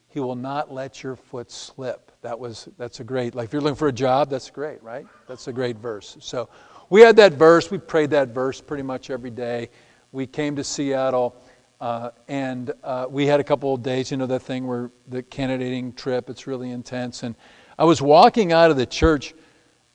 He 0.10 0.20
will 0.20 0.36
not 0.36 0.74
let 0.74 1.04
your 1.04 1.16
foot 1.16 1.52
slip. 1.52 2.12
That 2.22 2.40
was 2.40 2.68
that's 2.78 3.00
a 3.00 3.04
great 3.04 3.36
like 3.36 3.46
if 3.46 3.54
you're 3.54 3.62
looking 3.62 3.76
for 3.76 3.88
a 3.88 3.94
job, 3.94 4.30
that's 4.30 4.50
great, 4.50 4.82
right? 4.84 5.06
That's 5.28 5.48
a 5.48 5.54
great 5.54 5.78
verse. 5.78 6.18
So 6.20 6.50
we 6.90 7.02
had 7.02 7.16
that 7.18 7.34
verse, 7.34 7.70
we 7.70 7.78
prayed 7.78 8.10
that 8.12 8.30
verse 8.30 8.60
pretty 8.60 8.84
much 8.84 9.10
every 9.10 9.30
day. 9.30 9.70
We 10.12 10.26
came 10.26 10.56
to 10.56 10.64
Seattle 10.64 11.36
uh, 11.80 12.10
and 12.28 12.74
uh, 12.84 13.06
we 13.10 13.26
had 13.26 13.40
a 13.40 13.44
couple 13.44 13.74
of 13.74 13.84
days, 13.84 14.12
you 14.12 14.18
know, 14.18 14.26
that 14.26 14.42
thing 14.42 14.68
where 14.68 14.92
the 15.08 15.24
candidating 15.24 15.94
trip, 15.94 16.30
it's 16.30 16.46
really 16.46 16.72
intense. 16.72 17.24
And 17.24 17.36
I 17.78 17.86
was 17.86 18.02
walking 18.02 18.52
out 18.52 18.72
of 18.72 18.78
the 18.78 18.86
church 18.86 19.34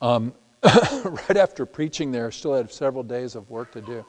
um, 0.01 0.33
right 0.63 1.37
after 1.37 1.65
preaching 1.65 2.11
there, 2.11 2.31
still 2.31 2.55
had 2.55 2.71
several 2.71 3.03
days 3.03 3.35
of 3.35 3.49
work 3.49 3.71
to 3.73 3.81
do. 3.81 4.05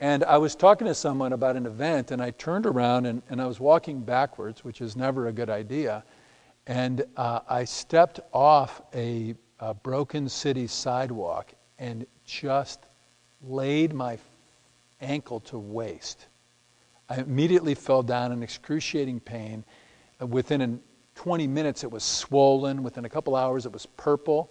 And 0.00 0.22
I 0.24 0.38
was 0.38 0.54
talking 0.54 0.86
to 0.86 0.94
someone 0.94 1.32
about 1.32 1.56
an 1.56 1.66
event, 1.66 2.12
and 2.12 2.22
I 2.22 2.30
turned 2.30 2.66
around 2.66 3.06
and, 3.06 3.20
and 3.28 3.42
I 3.42 3.46
was 3.46 3.58
walking 3.58 4.00
backwards, 4.00 4.64
which 4.64 4.80
is 4.80 4.94
never 4.94 5.26
a 5.26 5.32
good 5.32 5.50
idea. 5.50 6.04
And 6.68 7.04
uh, 7.16 7.40
I 7.48 7.64
stepped 7.64 8.20
off 8.32 8.80
a, 8.94 9.34
a 9.58 9.74
broken 9.74 10.28
city 10.28 10.68
sidewalk 10.68 11.52
and 11.80 12.06
just 12.24 12.84
laid 13.42 13.92
my 13.92 14.18
ankle 15.00 15.40
to 15.40 15.58
waste. 15.58 16.26
I 17.08 17.16
immediately 17.16 17.74
fell 17.74 18.02
down 18.02 18.30
in 18.30 18.42
excruciating 18.42 19.20
pain. 19.20 19.64
Within 20.20 20.80
20 21.16 21.46
minutes, 21.48 21.82
it 21.82 21.90
was 21.90 22.04
swollen. 22.04 22.84
Within 22.84 23.04
a 23.04 23.08
couple 23.08 23.34
hours, 23.34 23.66
it 23.66 23.72
was 23.72 23.86
purple. 23.86 24.50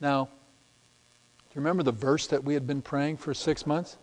Now, 0.00 0.24
do 0.24 1.54
you 1.54 1.60
remember 1.60 1.82
the 1.82 1.92
verse 1.92 2.26
that 2.26 2.44
we 2.44 2.52
had 2.52 2.66
been 2.66 2.82
praying 2.82 3.18
for 3.18 3.32
six 3.32 3.66
months? 3.66 3.96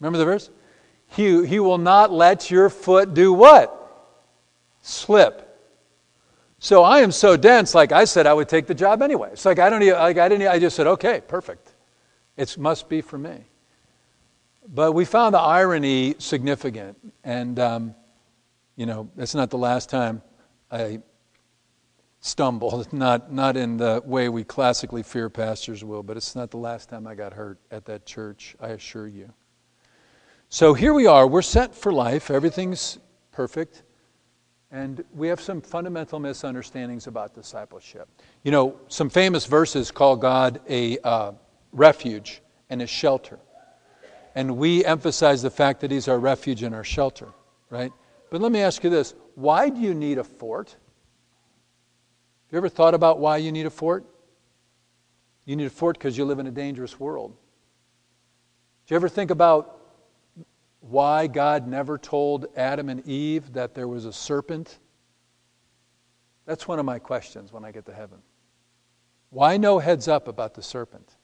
Remember 0.00 0.18
the 0.18 0.24
verse? 0.24 0.50
He, 1.08 1.46
he 1.46 1.58
will 1.58 1.78
not 1.78 2.12
let 2.12 2.50
your 2.50 2.70
foot 2.70 3.14
do 3.14 3.32
what? 3.32 3.74
Slip. 4.82 5.44
So 6.60 6.82
I 6.82 7.00
am 7.00 7.12
so 7.12 7.36
dense, 7.36 7.74
like 7.74 7.92
I 7.92 8.04
said, 8.04 8.26
I 8.26 8.34
would 8.34 8.48
take 8.48 8.66
the 8.66 8.74
job 8.74 9.00
anyway. 9.00 9.30
It's 9.32 9.44
like 9.44 9.58
I 9.58 9.70
don't, 9.70 9.82
even, 9.82 9.98
like 9.98 10.18
I 10.18 10.28
didn't, 10.28 10.48
I 10.48 10.58
just 10.58 10.76
said, 10.76 10.86
okay, 10.86 11.20
perfect. 11.26 11.74
It 12.36 12.58
must 12.58 12.88
be 12.88 13.00
for 13.00 13.18
me. 13.18 13.44
But 14.66 14.92
we 14.92 15.04
found 15.04 15.34
the 15.34 15.40
irony 15.40 16.14
significant, 16.18 16.98
and 17.24 17.58
um, 17.58 17.94
you 18.76 18.84
know, 18.84 19.08
it's 19.16 19.34
not 19.34 19.48
the 19.48 19.56
last 19.56 19.88
time 19.88 20.20
I 20.70 21.00
stumble. 22.20 22.86
Not 22.92 23.32
not 23.32 23.56
in 23.56 23.78
the 23.78 24.02
way 24.04 24.28
we 24.28 24.44
classically 24.44 25.02
fear 25.02 25.30
pastors 25.30 25.84
will, 25.84 26.02
but 26.02 26.16
it's 26.16 26.36
not 26.36 26.50
the 26.50 26.58
last 26.58 26.90
time 26.90 27.06
I 27.06 27.14
got 27.14 27.32
hurt 27.32 27.58
at 27.70 27.86
that 27.86 28.04
church. 28.04 28.56
I 28.60 28.68
assure 28.68 29.06
you. 29.06 29.32
So 30.50 30.72
here 30.72 30.94
we 30.94 31.06
are, 31.06 31.26
we're 31.26 31.42
set 31.42 31.74
for 31.74 31.92
life, 31.92 32.30
everything's 32.30 32.98
perfect, 33.32 33.82
and 34.70 35.04
we 35.14 35.28
have 35.28 35.42
some 35.42 35.60
fundamental 35.60 36.18
misunderstandings 36.18 37.06
about 37.06 37.34
discipleship. 37.34 38.08
You 38.44 38.52
know, 38.52 38.80
some 38.88 39.10
famous 39.10 39.44
verses 39.44 39.90
call 39.90 40.16
God 40.16 40.62
a 40.66 40.98
uh, 41.00 41.32
refuge 41.72 42.40
and 42.70 42.80
a 42.80 42.86
shelter. 42.86 43.38
And 44.34 44.56
we 44.56 44.86
emphasize 44.86 45.42
the 45.42 45.50
fact 45.50 45.82
that 45.82 45.90
He's 45.90 46.08
our 46.08 46.18
refuge 46.18 46.62
and 46.62 46.74
our 46.74 46.84
shelter, 46.84 47.28
right? 47.68 47.92
But 48.30 48.40
let 48.40 48.50
me 48.50 48.62
ask 48.62 48.82
you 48.82 48.88
this 48.88 49.12
why 49.34 49.68
do 49.68 49.82
you 49.82 49.92
need 49.92 50.16
a 50.16 50.24
fort? 50.24 50.70
Have 50.70 52.52
you 52.52 52.56
ever 52.56 52.70
thought 52.70 52.94
about 52.94 53.18
why 53.18 53.36
you 53.36 53.52
need 53.52 53.66
a 53.66 53.70
fort? 53.70 54.06
You 55.44 55.56
need 55.56 55.66
a 55.66 55.70
fort 55.70 55.98
because 55.98 56.16
you 56.16 56.24
live 56.24 56.38
in 56.38 56.46
a 56.46 56.50
dangerous 56.50 56.98
world. 56.98 57.36
Do 58.86 58.94
you 58.94 58.96
ever 58.96 59.10
think 59.10 59.30
about 59.30 59.77
why 60.80 61.26
God 61.26 61.66
never 61.66 61.98
told 61.98 62.46
Adam 62.56 62.88
and 62.88 63.06
Eve 63.06 63.52
that 63.52 63.74
there 63.74 63.88
was 63.88 64.04
a 64.04 64.12
serpent? 64.12 64.78
That's 66.46 66.66
one 66.66 66.78
of 66.78 66.84
my 66.84 66.98
questions 66.98 67.52
when 67.52 67.64
I 67.64 67.72
get 67.72 67.84
to 67.86 67.94
heaven. 67.94 68.18
Why 69.30 69.56
no 69.56 69.78
heads 69.78 70.08
up 70.08 70.28
about 70.28 70.54
the 70.54 70.62
serpent? 70.62 71.16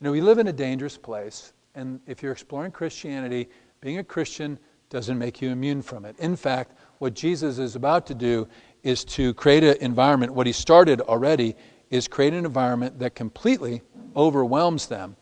You 0.00 0.04
know, 0.06 0.12
we 0.12 0.20
live 0.20 0.38
in 0.38 0.48
a 0.48 0.52
dangerous 0.52 0.98
place, 0.98 1.52
and 1.74 2.00
if 2.06 2.22
you're 2.22 2.32
exploring 2.32 2.72
Christianity, 2.72 3.48
being 3.80 3.98
a 3.98 4.04
Christian 4.04 4.58
doesn't 4.90 5.18
make 5.18 5.40
you 5.40 5.50
immune 5.50 5.80
from 5.80 6.04
it. 6.04 6.14
In 6.18 6.36
fact, 6.36 6.76
what 6.98 7.14
Jesus 7.14 7.58
is 7.58 7.76
about 7.76 8.06
to 8.08 8.14
do 8.14 8.46
is 8.82 9.04
to 9.04 9.32
create 9.34 9.64
an 9.64 9.76
environment, 9.80 10.34
what 10.34 10.46
he 10.46 10.52
started 10.52 11.00
already 11.00 11.54
is 11.88 12.08
create 12.08 12.34
an 12.34 12.44
environment 12.44 12.98
that 12.98 13.14
completely 13.14 13.80
overwhelms 14.14 14.86
them 14.88 15.16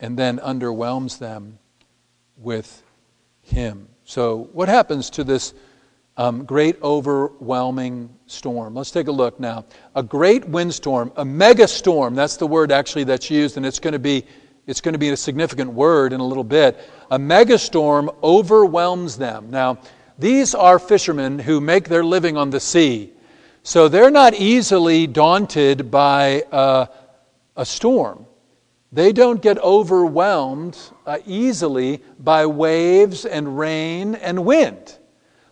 and 0.00 0.18
then 0.18 0.38
underwhelms 0.38 1.18
them 1.18 1.58
with 2.42 2.82
Him. 3.42 3.88
So, 4.04 4.48
what 4.52 4.68
happens 4.68 5.10
to 5.10 5.24
this 5.24 5.54
um, 6.16 6.44
great 6.44 6.82
overwhelming 6.82 8.10
storm? 8.26 8.74
Let's 8.74 8.90
take 8.90 9.08
a 9.08 9.12
look 9.12 9.40
now. 9.40 9.64
A 9.94 10.02
great 10.02 10.46
windstorm, 10.46 11.12
a 11.16 11.24
mega 11.24 11.68
storm, 11.68 12.14
that's 12.14 12.36
the 12.36 12.46
word 12.46 12.72
actually 12.72 13.04
that's 13.04 13.30
used, 13.30 13.56
and 13.56 13.64
it's 13.64 13.78
going 13.78 13.92
to 13.92 13.98
be. 13.98 14.24
It's 14.64 14.80
going 14.80 14.92
to 14.92 14.98
be 14.98 15.08
a 15.08 15.16
significant 15.16 15.72
word 15.72 16.12
in 16.12 16.20
a 16.20 16.24
little 16.24 16.44
bit. 16.44 16.78
A 17.10 17.18
megastorm 17.18 18.14
overwhelms 18.22 19.16
them. 19.16 19.50
Now, 19.50 19.80
these 20.20 20.54
are 20.54 20.78
fishermen 20.78 21.40
who 21.40 21.60
make 21.60 21.88
their 21.88 22.04
living 22.04 22.36
on 22.36 22.50
the 22.50 22.60
sea. 22.60 23.12
So 23.64 23.88
they're 23.88 24.10
not 24.10 24.34
easily 24.34 25.06
daunted 25.06 25.90
by 25.90 26.42
uh, 26.52 26.86
a 27.56 27.64
storm. 27.64 28.26
They 28.92 29.12
don't 29.12 29.40
get 29.40 29.58
overwhelmed 29.58 30.78
uh, 31.06 31.18
easily 31.26 32.02
by 32.18 32.44
waves 32.44 33.24
and 33.24 33.58
rain 33.58 34.16
and 34.16 34.44
wind. 34.44 34.98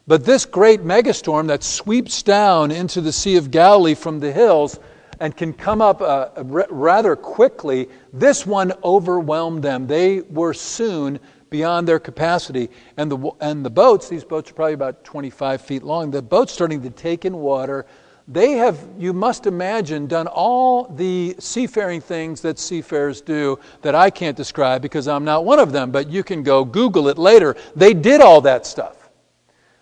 But 0.07 0.25
this 0.25 0.45
great 0.45 0.81
megastorm 0.81 1.47
that 1.49 1.63
sweeps 1.63 2.23
down 2.23 2.71
into 2.71 3.01
the 3.01 3.13
Sea 3.13 3.37
of 3.37 3.51
Galilee 3.51 3.95
from 3.95 4.21
the 4.21 4.31
hills 4.31 4.79
and 5.21 5.35
can 5.35 5.53
come 5.55 5.81
up 5.81 6.03
uh, 6.03 6.29
r- 6.37 6.67
rather 6.71 7.17
quickly, 7.17 7.89
this 8.13 8.45
one 8.45 8.73
overwhelmed 8.85 9.63
them. 9.63 9.87
They 9.87 10.21
were 10.21 10.53
soon 10.53 11.19
beyond 11.49 11.89
their 11.89 11.99
capacity. 11.99 12.71
And 12.97 13.11
the, 13.11 13.31
and 13.41 13.65
the 13.65 13.71
boats, 13.71 14.09
these 14.09 14.25
boats 14.25 14.51
are 14.51 14.55
probably 14.55 14.75
about 14.75 15.05
25 15.05 15.61
feet 15.61 15.83
long, 15.83 16.11
the 16.11 16.23
boats 16.23 16.53
starting 16.53 16.83
to 16.83 16.91
take 16.91 17.25
in 17.25 17.37
water 17.37 17.87
they 18.33 18.53
have, 18.53 18.79
you 18.97 19.13
must 19.13 19.47
imagine, 19.47 20.07
done 20.07 20.29
all 20.29 20.85
the 20.85 21.35
seafaring 21.41 22.01
things 22.01 22.41
that 22.43 22.61
seafarers 22.61 23.21
do 23.21 23.59
that 23.83 23.97
I 23.97 24.09
can't 24.09 24.37
describe 24.37 24.83
because 24.83 25.09
I'm 25.09 25.25
not 25.25 25.45
one 25.45 25.59
of 25.59 25.73
them, 25.73 25.91
but 25.91 26.09
you 26.09 26.23
can 26.23 26.45
go 26.45 26.65
Google 26.65 27.09
it 27.09 27.19
later. 27.19 27.57
They 27.75 27.93
did 27.93 28.21
all 28.21 28.41
that 28.43 28.67
stuff. 28.67 29.11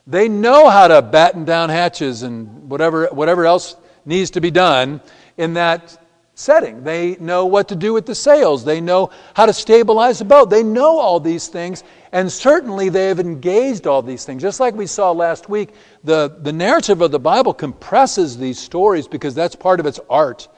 They 0.07 0.31
know 0.31 0.71
how 0.71 0.88
to 0.88 1.02
batten 1.02 1.45
down 1.45 1.69
hatches 1.69 2.23
and 2.23 2.71
whatever, 2.71 3.09
whatever 3.12 3.45
else 3.45 3.76
needs 4.07 4.31
to 4.31 4.40
be 4.40 4.50
done 4.50 5.02
in 5.37 5.52
that 5.52 5.99
setting. 6.35 6.83
They 6.83 7.17
know 7.17 7.45
what 7.45 7.69
to 7.69 7.76
do 7.76 7.93
with 7.93 8.07
the 8.07 8.14
sails. 8.14 8.64
They 8.64 8.81
know 8.81 9.11
how 9.35 9.45
to 9.45 9.52
stabilize 9.52 10.21
the 10.21 10.25
boat. 10.25 10.49
They 10.49 10.62
know 10.62 10.99
all 10.99 11.21
these 11.21 11.49
things, 11.49 11.85
and 12.12 12.31
certainly 12.31 12.88
they 12.88 13.09
have 13.09 13.21
engaged 13.21 13.87
all 13.87 14.03
these 14.03 14.25
things. 14.25 14.43
Just 14.43 14.61
like 14.61 14.75
we 14.75 14.87
saw 14.87 15.12
last 15.12 15.49
week, 15.49 15.71
the, 16.05 16.38
the 16.43 16.53
narrative 16.53 17.00
of 17.00 17.11
the 17.11 17.19
Bible 17.19 17.55
compresses 17.55 18.38
these 18.38 18.59
stories 18.59 19.09
because 19.09 19.35
that's 19.35 19.55
part 19.55 19.81
of 19.81 19.87
its 19.87 20.00
art. 20.09 20.49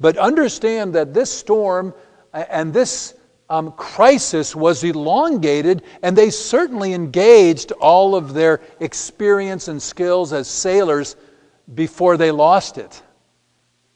But 0.00 0.16
understand 0.16 0.94
that 0.94 1.14
this 1.14 1.32
storm 1.32 1.94
and 2.32 2.72
this 2.72 3.14
um, 3.50 3.72
crisis 3.72 4.54
was 4.54 4.84
elongated, 4.84 5.82
and 6.02 6.16
they 6.16 6.30
certainly 6.30 6.92
engaged 6.92 7.72
all 7.72 8.14
of 8.14 8.34
their 8.34 8.60
experience 8.80 9.68
and 9.68 9.82
skills 9.82 10.32
as 10.32 10.48
sailors 10.48 11.16
before 11.74 12.16
they 12.16 12.30
lost 12.30 12.78
it. 12.78 13.02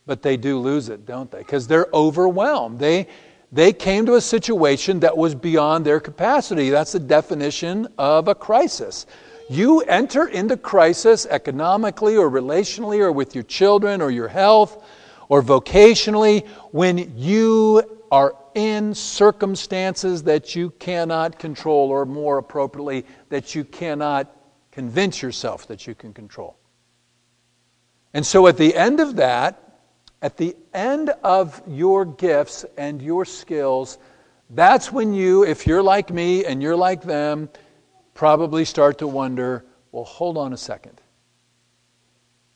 But 0.06 0.22
they 0.22 0.36
do 0.36 0.58
lose 0.58 0.88
it, 0.88 1.06
don't 1.06 1.30
they? 1.30 1.38
Because 1.38 1.66
they're 1.66 1.88
overwhelmed. 1.92 2.78
They, 2.78 3.08
they 3.52 3.72
came 3.72 4.06
to 4.06 4.14
a 4.14 4.20
situation 4.20 5.00
that 5.00 5.16
was 5.16 5.34
beyond 5.34 5.84
their 5.84 6.00
capacity. 6.00 6.70
That's 6.70 6.92
the 6.92 7.00
definition 7.00 7.86
of 7.98 8.28
a 8.28 8.34
crisis. 8.34 9.06
You 9.50 9.80
enter 9.82 10.28
into 10.28 10.56
crisis 10.56 11.26
economically 11.26 12.16
or 12.16 12.30
relationally 12.30 13.00
or 13.00 13.12
with 13.12 13.34
your 13.34 13.44
children 13.44 14.00
or 14.00 14.10
your 14.10 14.28
health 14.28 14.82
or 15.28 15.42
vocationally 15.42 16.46
when 16.70 17.12
you 17.16 17.82
are 18.10 18.36
in 18.54 18.94
circumstances 18.94 20.22
that 20.22 20.54
you 20.54 20.70
cannot 20.78 21.38
control, 21.38 21.88
or 21.88 22.04
more 22.04 22.36
appropriately, 22.36 23.06
that 23.30 23.54
you 23.54 23.64
cannot 23.64 24.34
convince 24.70 25.22
yourself 25.22 25.66
that 25.66 25.86
you 25.86 25.94
can 25.94 26.12
control. 26.12 26.58
And 28.12 28.24
so 28.26 28.46
at 28.46 28.58
the 28.58 28.74
end 28.74 29.00
of 29.00 29.16
that, 29.16 29.61
at 30.22 30.36
the 30.36 30.56
end 30.72 31.10
of 31.22 31.60
your 31.66 32.04
gifts 32.04 32.64
and 32.78 33.02
your 33.02 33.24
skills, 33.24 33.98
that's 34.50 34.92
when 34.92 35.12
you, 35.12 35.44
if 35.44 35.66
you're 35.66 35.82
like 35.82 36.10
me 36.10 36.44
and 36.44 36.62
you're 36.62 36.76
like 36.76 37.02
them, 37.02 37.50
probably 38.14 38.64
start 38.64 38.98
to 38.98 39.06
wonder 39.06 39.64
well, 39.92 40.04
hold 40.04 40.38
on 40.38 40.54
a 40.54 40.56
second. 40.56 40.98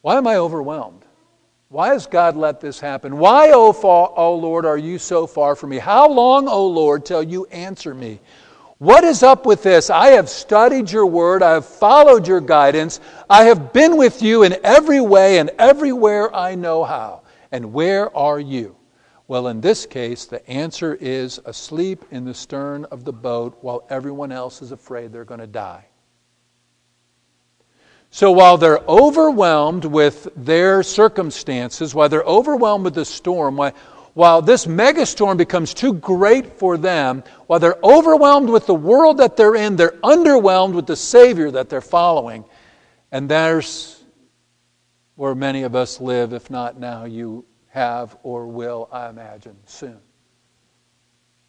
Why 0.00 0.16
am 0.16 0.26
I 0.26 0.36
overwhelmed? 0.36 1.04
Why 1.68 1.88
has 1.88 2.06
God 2.06 2.34
let 2.34 2.60
this 2.60 2.80
happen? 2.80 3.18
Why, 3.18 3.50
O, 3.50 3.76
oh, 3.82 4.12
oh 4.16 4.36
Lord, 4.36 4.64
are 4.64 4.78
you 4.78 4.98
so 4.98 5.26
far 5.26 5.54
from 5.54 5.70
me? 5.70 5.78
How 5.78 6.08
long, 6.08 6.48
O 6.48 6.52
oh 6.52 6.66
Lord, 6.66 7.04
till 7.04 7.22
you 7.22 7.44
answer 7.46 7.92
me? 7.92 8.20
What 8.78 9.04
is 9.04 9.22
up 9.22 9.44
with 9.44 9.62
this? 9.62 9.90
I 9.90 10.08
have 10.08 10.30
studied 10.30 10.90
your 10.90 11.06
word. 11.06 11.42
I 11.42 11.52
have 11.52 11.66
followed 11.66 12.26
your 12.26 12.40
guidance. 12.40 13.00
I 13.28 13.44
have 13.44 13.72
been 13.72 13.96
with 13.96 14.22
you 14.22 14.42
in 14.44 14.56
every 14.62 15.00
way 15.00 15.38
and 15.38 15.50
everywhere 15.58 16.34
I 16.34 16.54
know 16.54 16.84
how. 16.84 17.22
And 17.52 17.72
where 17.72 18.14
are 18.16 18.40
you? 18.40 18.76
Well, 19.28 19.48
in 19.48 19.60
this 19.60 19.86
case, 19.86 20.24
the 20.24 20.48
answer 20.48 20.94
is 20.94 21.40
asleep 21.44 22.04
in 22.10 22.24
the 22.24 22.34
stern 22.34 22.84
of 22.86 23.04
the 23.04 23.12
boat 23.12 23.58
while 23.60 23.84
everyone 23.90 24.30
else 24.30 24.62
is 24.62 24.70
afraid 24.70 25.12
they're 25.12 25.24
going 25.24 25.40
to 25.40 25.46
die. 25.46 25.86
So 28.10 28.30
while 28.30 28.56
they're 28.56 28.78
overwhelmed 28.88 29.84
with 29.84 30.28
their 30.36 30.82
circumstances, 30.82 31.94
while 31.94 32.08
they're 32.08 32.22
overwhelmed 32.22 32.84
with 32.84 32.94
the 32.94 33.04
storm, 33.04 33.56
while, 33.56 33.72
while 34.14 34.40
this 34.40 34.64
megastorm 34.66 35.36
becomes 35.36 35.74
too 35.74 35.92
great 35.94 36.58
for 36.58 36.78
them, 36.78 37.24
while 37.48 37.58
they're 37.58 37.78
overwhelmed 37.82 38.48
with 38.48 38.66
the 38.66 38.74
world 38.74 39.18
that 39.18 39.36
they're 39.36 39.56
in, 39.56 39.76
they're 39.76 39.98
underwhelmed 40.02 40.72
with 40.72 40.86
the 40.86 40.96
Savior 40.96 41.50
that 41.50 41.68
they're 41.68 41.80
following. 41.80 42.44
And 43.12 43.28
there's 43.28 43.95
where 45.16 45.34
many 45.34 45.62
of 45.62 45.74
us 45.74 46.00
live, 46.00 46.32
if 46.32 46.50
not 46.50 46.78
now, 46.78 47.04
you 47.04 47.44
have 47.68 48.16
or 48.22 48.46
will, 48.46 48.88
I 48.92 49.08
imagine, 49.08 49.56
soon. 49.66 49.98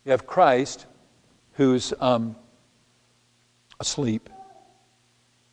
You 0.04 0.12
have 0.12 0.26
Christ 0.26 0.86
who's 1.54 1.94
um, 2.00 2.36
asleep 3.80 4.30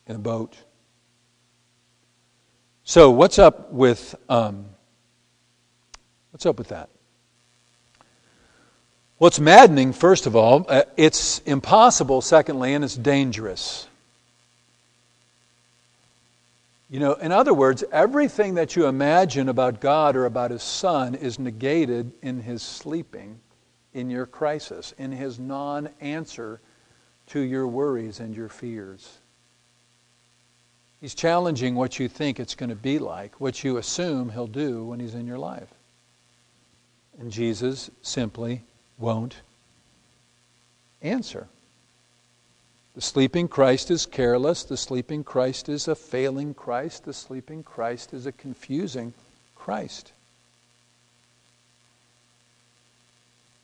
in 0.07 0.15
a 0.15 0.19
boat. 0.19 0.55
So, 2.83 3.09
what's 3.11 3.39
up 3.39 3.71
with 3.71 4.15
um, 4.29 4.65
what's 6.31 6.45
up 6.45 6.57
with 6.57 6.69
that? 6.69 6.89
What's 9.17 9.39
maddening, 9.39 9.93
first 9.93 10.27
of 10.27 10.35
all, 10.35 10.65
uh, 10.67 10.83
it's 10.97 11.39
impossible, 11.39 12.21
secondly, 12.21 12.73
and 12.73 12.83
it's 12.83 12.95
dangerous. 12.95 13.87
You 16.89 16.99
know, 16.99 17.13
in 17.13 17.31
other 17.31 17.53
words, 17.53 17.83
everything 17.91 18.55
that 18.55 18.75
you 18.75 18.85
imagine 18.85 19.49
about 19.49 19.81
God 19.81 20.15
or 20.15 20.25
about 20.25 20.51
His 20.51 20.61
Son 20.61 21.15
is 21.15 21.39
negated 21.39 22.11
in 22.21 22.41
His 22.41 22.61
sleeping, 22.61 23.39
in 23.93 24.09
your 24.09 24.25
crisis, 24.25 24.93
in 24.97 25.11
His 25.11 25.39
non 25.39 25.89
answer 25.99 26.59
to 27.27 27.39
your 27.39 27.67
worries 27.67 28.19
and 28.19 28.35
your 28.35 28.49
fears. 28.49 29.17
He's 31.01 31.15
challenging 31.15 31.75
what 31.75 31.99
you 31.99 32.07
think 32.07 32.39
it's 32.39 32.55
going 32.55 32.69
to 32.69 32.75
be 32.75 32.99
like, 32.99 33.41
what 33.41 33.63
you 33.63 33.77
assume 33.77 34.29
He'll 34.29 34.47
do 34.47 34.85
when 34.85 34.99
He's 34.99 35.15
in 35.15 35.25
your 35.25 35.39
life. 35.39 35.73
And 37.19 37.31
Jesus 37.31 37.89
simply 38.03 38.61
won't 38.99 39.41
answer. 41.01 41.47
The 42.95 43.01
sleeping 43.01 43.49
Christ 43.49 43.91
is 43.91 44.05
careless. 44.05 44.63
The 44.63 44.77
sleeping 44.77 45.25
Christ 45.25 45.67
is 45.67 45.89
a 45.89 45.95
failing 45.95 46.53
Christ. 46.53 47.03
The 47.03 47.13
sleeping 47.13 47.61
Christ 47.61 48.13
is 48.13 48.25
a 48.25 48.31
confusing 48.31 49.13
Christ. 49.53 50.13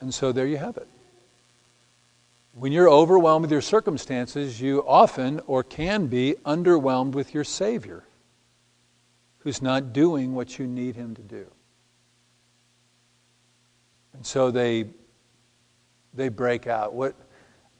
And 0.01 0.13
so 0.13 0.33
there 0.33 0.47
you 0.47 0.57
have 0.57 0.75
it. 0.75 0.87
When 2.53 2.73
you're 2.73 2.89
overwhelmed 2.89 3.43
with 3.43 3.51
your 3.51 3.61
circumstances, 3.61 4.59
you 4.59 4.83
often 4.85 5.39
or 5.47 5.63
can 5.63 6.07
be 6.07 6.35
underwhelmed 6.45 7.13
with 7.13 7.33
your 7.33 7.45
Savior, 7.45 8.03
who's 9.39 9.61
not 9.61 9.93
doing 9.93 10.35
what 10.35 10.59
you 10.59 10.67
need 10.67 10.97
him 10.97 11.15
to 11.15 11.21
do. 11.21 11.45
And 14.13 14.25
so 14.25 14.51
they, 14.51 14.87
they 16.13 16.27
break 16.27 16.67
out. 16.67 16.93
What, 16.93 17.15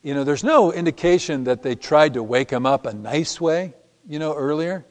you 0.02 0.14
know, 0.14 0.24
there's 0.24 0.44
no 0.44 0.74
indication 0.74 1.44
that 1.44 1.62
they 1.62 1.76
tried 1.76 2.16
to 2.16 2.24
wake 2.24 2.50
him 2.50 2.66
up 2.66 2.86
a 2.86 2.94
nice 2.94 3.40
way, 3.40 3.74
you 4.08 4.20
know, 4.20 4.34
earlier. 4.34 4.86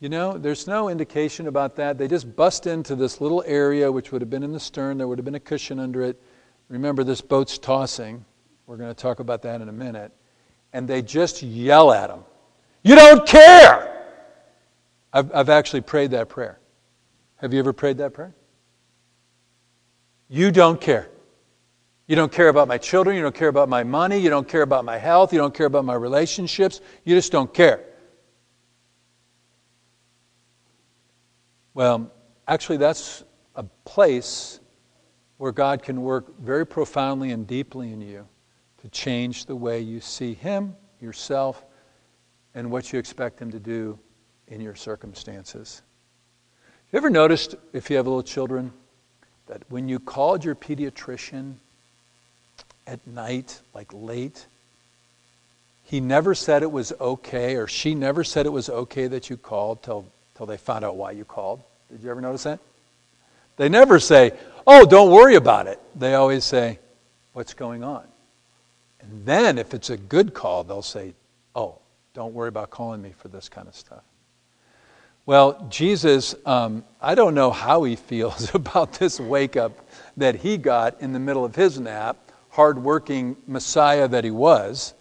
You 0.00 0.08
know, 0.08 0.38
there's 0.38 0.68
no 0.68 0.88
indication 0.88 1.48
about 1.48 1.76
that. 1.76 1.98
They 1.98 2.06
just 2.06 2.36
bust 2.36 2.68
into 2.68 2.94
this 2.94 3.20
little 3.20 3.42
area, 3.44 3.90
which 3.90 4.12
would 4.12 4.22
have 4.22 4.30
been 4.30 4.44
in 4.44 4.52
the 4.52 4.60
stern. 4.60 4.98
There 4.98 5.08
would 5.08 5.18
have 5.18 5.24
been 5.24 5.34
a 5.34 5.40
cushion 5.40 5.80
under 5.80 6.02
it. 6.02 6.22
Remember, 6.68 7.02
this 7.02 7.20
boat's 7.20 7.58
tossing. 7.58 8.24
We're 8.66 8.76
going 8.76 8.94
to 8.94 9.02
talk 9.02 9.18
about 9.18 9.42
that 9.42 9.60
in 9.60 9.68
a 9.68 9.72
minute. 9.72 10.12
And 10.72 10.86
they 10.86 11.02
just 11.02 11.42
yell 11.42 11.90
at 11.90 12.10
him 12.10 12.24
You 12.84 12.94
don't 12.94 13.26
care! 13.26 13.94
I've, 15.12 15.34
I've 15.34 15.48
actually 15.48 15.80
prayed 15.80 16.12
that 16.12 16.28
prayer. 16.28 16.60
Have 17.36 17.52
you 17.52 17.58
ever 17.58 17.72
prayed 17.72 17.98
that 17.98 18.12
prayer? 18.12 18.34
You 20.28 20.50
don't 20.50 20.80
care. 20.80 21.08
You 22.08 22.16
don't 22.16 22.32
care 22.32 22.48
about 22.48 22.68
my 22.68 22.78
children. 22.78 23.16
You 23.16 23.22
don't 23.22 23.34
care 23.34 23.48
about 23.48 23.68
my 23.68 23.84
money. 23.84 24.16
You 24.16 24.30
don't 24.30 24.48
care 24.48 24.62
about 24.62 24.86
my 24.86 24.96
health. 24.96 25.30
You 25.30 25.38
don't 25.38 25.54
care 25.54 25.66
about 25.66 25.84
my 25.84 25.94
relationships. 25.94 26.80
You 27.04 27.14
just 27.14 27.30
don't 27.30 27.52
care. 27.52 27.84
Well, 31.74 32.10
actually, 32.48 32.78
that's 32.78 33.24
a 33.54 33.62
place 33.84 34.58
where 35.36 35.52
God 35.52 35.82
can 35.82 36.00
work 36.00 36.40
very 36.40 36.66
profoundly 36.66 37.30
and 37.30 37.46
deeply 37.46 37.92
in 37.92 38.00
you 38.00 38.26
to 38.78 38.88
change 38.88 39.44
the 39.44 39.54
way 39.54 39.80
you 39.80 40.00
see 40.00 40.32
Him, 40.32 40.74
yourself, 41.00 41.64
and 42.54 42.70
what 42.70 42.90
you 42.90 42.98
expect 42.98 43.38
Him 43.38 43.50
to 43.50 43.60
do 43.60 43.98
in 44.46 44.62
your 44.62 44.74
circumstances. 44.74 45.82
You 46.90 46.96
ever 46.96 47.10
noticed, 47.10 47.54
if 47.74 47.90
you 47.90 47.96
have 47.96 48.06
little 48.06 48.22
children, 48.22 48.72
that 49.46 49.62
when 49.68 49.88
you 49.88 50.00
called 50.00 50.42
your 50.42 50.54
pediatrician 50.54 51.56
at 52.88 53.06
night, 53.06 53.60
like 53.74 53.92
late. 53.92 54.46
He 55.84 56.00
never 56.00 56.34
said 56.34 56.62
it 56.62 56.72
was 56.72 56.92
okay, 57.00 57.56
or 57.56 57.68
she 57.68 57.94
never 57.94 58.24
said 58.24 58.46
it 58.46 58.52
was 58.52 58.68
okay 58.68 59.06
that 59.06 59.30
you 59.30 59.36
called 59.36 59.82
till, 59.82 60.06
till 60.36 60.46
they 60.46 60.56
found 60.56 60.84
out 60.84 60.96
why 60.96 61.12
you 61.12 61.24
called. 61.24 61.60
Did 61.90 62.02
you 62.02 62.10
ever 62.10 62.20
notice 62.20 62.42
that? 62.44 62.60
They 63.56 63.68
never 63.68 63.98
say, 63.98 64.32
oh, 64.66 64.86
don't 64.86 65.10
worry 65.10 65.34
about 65.34 65.66
it. 65.66 65.80
They 65.94 66.14
always 66.14 66.44
say, 66.44 66.78
what's 67.32 67.54
going 67.54 67.84
on? 67.84 68.04
And 69.00 69.24
then 69.24 69.58
if 69.58 69.74
it's 69.74 69.90
a 69.90 69.96
good 69.96 70.34
call, 70.34 70.64
they'll 70.64 70.82
say, 70.82 71.14
oh, 71.54 71.78
don't 72.14 72.34
worry 72.34 72.48
about 72.48 72.70
calling 72.70 73.00
me 73.00 73.12
for 73.16 73.28
this 73.28 73.48
kind 73.48 73.68
of 73.68 73.74
stuff. 73.74 74.02
Well, 75.26 75.66
Jesus, 75.68 76.34
um, 76.46 76.84
I 77.02 77.14
don't 77.14 77.34
know 77.34 77.50
how 77.50 77.84
he 77.84 77.96
feels 78.10 78.54
about 78.54 78.94
this 78.94 79.20
wake 79.20 79.56
up 79.56 79.72
that 80.16 80.36
he 80.36 80.56
got 80.56 81.00
in 81.00 81.12
the 81.12 81.18
middle 81.18 81.44
of 81.44 81.54
his 81.54 81.78
nap 81.78 82.16
hardworking 82.58 83.36
Messiah 83.46 84.08
that 84.08 84.24
he 84.24 84.32
was, 84.32 84.92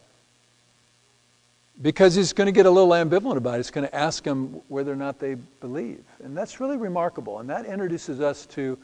because 1.81 2.13
he's 2.13 2.31
going 2.31 2.45
to 2.45 2.51
get 2.51 2.67
a 2.67 2.69
little 2.69 2.91
ambivalent 2.91 3.37
about 3.37 3.55
it. 3.55 3.57
He's 3.57 3.71
going 3.71 3.87
to 3.87 3.95
ask 3.95 4.23
them 4.23 4.61
whether 4.67 4.93
or 4.93 4.95
not 4.95 5.17
they 5.17 5.33
believe. 5.59 6.03
And 6.23 6.37
that's 6.37 6.59
really 6.59 6.77
remarkable. 6.77 7.39
And 7.39 7.49
that 7.49 7.65
introduces 7.65 8.21
us 8.21 8.45
to 8.57 8.77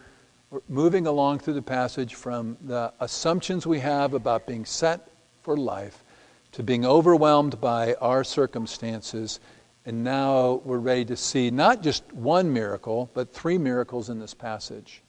moving 0.68 1.06
along 1.06 1.38
through 1.38 1.54
the 1.54 1.62
passage 1.62 2.16
from 2.16 2.58
the 2.66 2.92
assumptions 3.00 3.68
we 3.68 3.80
have 3.80 4.16
about 4.16 4.48
being 4.48 4.66
set 4.66 5.08
for 5.44 5.56
life 5.56 6.04
to 6.54 6.64
being 6.64 6.84
overwhelmed 6.84 7.62
by 7.62 7.94
our 8.02 8.24
circumstances. 8.24 9.40
And 9.86 10.04
now 10.04 10.62
we're 10.66 10.80
ready 10.80 11.06
to 11.06 11.16
see 11.16 11.52
not 11.52 11.84
just 11.84 12.12
one 12.12 12.52
miracle, 12.52 13.12
but 13.14 13.32
three 13.32 13.60
miracles 13.60 14.10
in 14.10 14.18
this 14.20 14.34
passage. 14.34 15.03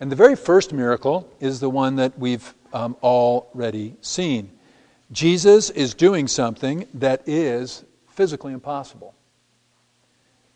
And 0.00 0.10
the 0.10 0.16
very 0.16 0.34
first 0.34 0.72
miracle 0.72 1.30
is 1.40 1.60
the 1.60 1.68
one 1.68 1.96
that 1.96 2.18
we've 2.18 2.54
um, 2.72 2.96
already 3.02 3.96
seen. 4.00 4.50
Jesus 5.12 5.68
is 5.68 5.92
doing 5.92 6.26
something 6.26 6.88
that 6.94 7.28
is 7.28 7.84
physically 8.08 8.54
impossible. 8.54 9.14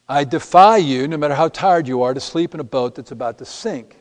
I 0.09 0.25
defy 0.25 0.79
you, 0.79 1.09
no 1.09 1.19
matter 1.19 1.35
how 1.35 1.49
tired 1.49 1.87
you 1.87 2.03
are, 2.03 2.15
to 2.15 2.21
sleep 2.21 2.55
in 2.55 2.61
a 2.61 2.65
boat 2.65 2.95
that's 2.95 3.11
about 3.11 3.39
to 3.39 3.45
sink. 3.45 3.97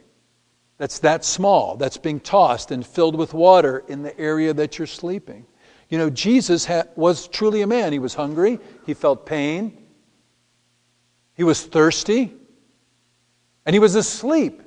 that's 0.77 0.99
that 0.99 1.23
small, 1.23 1.77
that's 1.77 1.97
being 1.97 2.19
tossed 2.19 2.71
and 2.71 2.85
filled 2.85 3.15
with 3.15 3.33
water 3.33 3.83
in 3.87 4.01
the 4.01 4.17
area 4.19 4.53
that 4.53 4.77
you're 4.77 4.87
sleeping. 4.87 5.45
You 5.89 5.97
know, 5.97 6.09
Jesus 6.09 6.65
ha- 6.65 6.83
was 6.95 7.27
truly 7.27 7.61
a 7.61 7.67
man. 7.67 7.93
He 7.93 7.99
was 7.99 8.13
hungry, 8.13 8.59
he 8.85 8.93
felt 8.93 9.25
pain, 9.25 9.77
he 11.35 11.43
was 11.43 11.63
thirsty, 11.63 12.33
and 13.65 13.73
he 13.73 13.79
was 13.79 13.95
asleep 13.95 14.61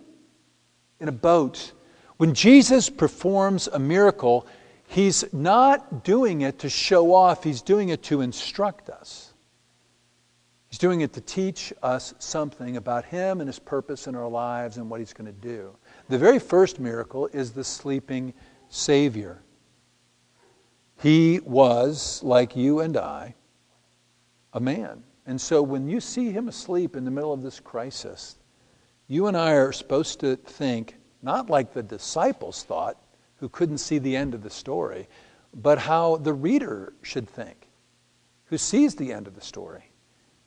in 1.00 1.08
a 1.08 1.12
boat. 1.12 1.72
When 2.16 2.34
Jesus 2.34 2.88
performs 2.88 3.68
a 3.68 3.78
miracle, 3.78 4.46
he's 4.88 5.24
not 5.32 6.04
doing 6.04 6.42
it 6.42 6.58
to 6.60 6.70
show 6.70 7.14
off, 7.14 7.44
he's 7.44 7.62
doing 7.62 7.90
it 7.90 8.02
to 8.04 8.20
instruct 8.20 8.88
us. 8.88 9.32
He's 10.68 10.78
doing 10.78 11.00
it 11.00 11.12
to 11.14 11.20
teach 11.20 11.72
us 11.82 12.14
something 12.18 12.76
about 12.76 13.04
him 13.04 13.40
and 13.40 13.48
his 13.48 13.58
purpose 13.58 14.08
in 14.08 14.14
our 14.14 14.28
lives 14.28 14.76
and 14.76 14.90
what 14.90 15.00
he's 15.00 15.12
going 15.12 15.26
to 15.26 15.40
do. 15.48 15.74
The 16.08 16.18
very 16.18 16.38
first 16.38 16.80
miracle 16.80 17.28
is 17.32 17.52
the 17.52 17.64
sleeping 17.64 18.34
Savior. 18.68 19.42
He 21.00 21.40
was, 21.44 22.22
like 22.22 22.56
you 22.56 22.80
and 22.80 22.96
I, 22.96 23.34
a 24.52 24.60
man. 24.60 25.04
And 25.26 25.40
so 25.40 25.62
when 25.62 25.88
you 25.88 26.00
see 26.00 26.30
him 26.30 26.48
asleep 26.48 26.96
in 26.96 27.04
the 27.04 27.10
middle 27.10 27.32
of 27.32 27.42
this 27.42 27.60
crisis, 27.60 28.36
you 29.08 29.26
and 29.26 29.36
I 29.36 29.52
are 29.52 29.72
supposed 29.72 30.20
to 30.20 30.36
think, 30.36 30.96
not 31.22 31.50
like 31.50 31.72
the 31.72 31.82
disciples 31.82 32.64
thought, 32.64 33.00
who 33.36 33.48
couldn't 33.48 33.78
see 33.78 33.98
the 33.98 34.16
end 34.16 34.34
of 34.34 34.42
the 34.42 34.50
story, 34.50 35.08
but 35.54 35.78
how 35.78 36.16
the 36.16 36.32
reader 36.32 36.94
should 37.02 37.28
think, 37.28 37.68
who 38.46 38.58
sees 38.58 38.94
the 38.94 39.12
end 39.12 39.26
of 39.26 39.34
the 39.34 39.40
story 39.40 39.90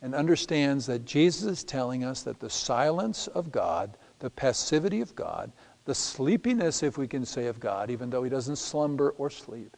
and 0.02 0.14
understands 0.14 0.86
that 0.86 1.04
Jesus 1.04 1.44
is 1.44 1.64
telling 1.64 2.04
us 2.04 2.22
that 2.22 2.40
the 2.40 2.50
silence 2.50 3.26
of 3.28 3.52
God, 3.52 3.96
the 4.18 4.30
passivity 4.30 5.00
of 5.00 5.14
God, 5.14 5.52
the 5.84 5.94
sleepiness, 5.94 6.82
if 6.82 6.96
we 6.96 7.06
can 7.06 7.24
say, 7.24 7.46
of 7.46 7.60
God, 7.60 7.90
even 7.90 8.10
though 8.10 8.22
he 8.22 8.30
doesn't 8.30 8.56
slumber 8.56 9.10
or 9.10 9.30
sleep, 9.30 9.76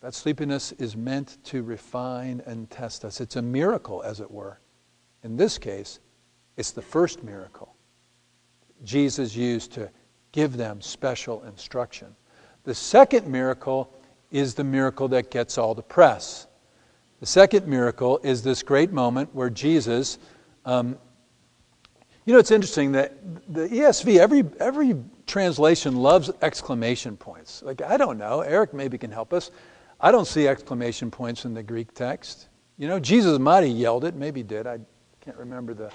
that 0.00 0.14
sleepiness 0.14 0.72
is 0.72 0.96
meant 0.96 1.42
to 1.44 1.62
refine 1.62 2.42
and 2.46 2.68
test 2.70 3.04
us. 3.04 3.20
It's 3.20 3.36
a 3.36 3.42
miracle, 3.42 4.02
as 4.02 4.20
it 4.20 4.30
were. 4.30 4.60
In 5.22 5.36
this 5.36 5.56
case, 5.56 5.98
it's 6.56 6.70
the 6.70 6.82
first 6.82 7.22
miracle 7.22 7.74
Jesus 8.84 9.34
used 9.34 9.72
to 9.72 9.90
give 10.32 10.56
them 10.56 10.80
special 10.80 11.42
instruction. 11.44 12.14
The 12.64 12.74
second 12.74 13.26
miracle 13.26 13.92
is 14.30 14.54
the 14.54 14.64
miracle 14.64 15.08
that 15.08 15.30
gets 15.30 15.58
all 15.58 15.74
the 15.74 15.82
press. 15.82 16.46
The 17.20 17.26
second 17.26 17.66
miracle 17.66 18.20
is 18.22 18.42
this 18.42 18.62
great 18.62 18.92
moment 18.92 19.34
where 19.34 19.48
Jesus, 19.48 20.18
um, 20.64 20.98
you 22.24 22.32
know, 22.32 22.38
it's 22.38 22.50
interesting 22.50 22.92
that 22.92 23.14
the 23.52 23.68
ESV, 23.68 24.18
every, 24.18 24.44
every 24.60 24.96
translation 25.26 25.96
loves 25.96 26.30
exclamation 26.42 27.16
points. 27.16 27.62
Like, 27.62 27.80
I 27.82 27.96
don't 27.96 28.18
know, 28.18 28.40
Eric 28.40 28.74
maybe 28.74 28.98
can 28.98 29.10
help 29.10 29.32
us. 29.32 29.50
I 30.00 30.10
don't 30.10 30.26
see 30.26 30.48
exclamation 30.48 31.10
points 31.10 31.44
in 31.44 31.54
the 31.54 31.62
Greek 31.62 31.94
text. 31.94 32.48
You 32.76 32.88
know, 32.88 32.98
Jesus 32.98 33.38
might 33.38 33.62
have 33.62 33.76
yelled 33.76 34.04
it, 34.04 34.16
maybe 34.16 34.42
did. 34.42 34.66
I 34.66 34.80
can't 35.20 35.36
remember 35.36 35.74
the 35.74 35.92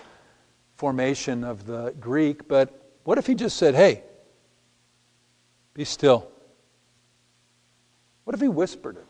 formation 0.79 1.43
of 1.43 1.65
the 1.65 1.93
Greek, 1.99 2.47
but 2.47 2.93
what 3.03 3.17
if 3.17 3.27
he 3.27 3.35
just 3.35 3.57
said, 3.57 3.75
hey, 3.75 4.01
be 5.73 5.83
still? 5.83 6.31
What 8.23 8.33
if 8.33 8.39
he 8.39 8.47
whispered 8.47 8.95
it? 8.95 9.05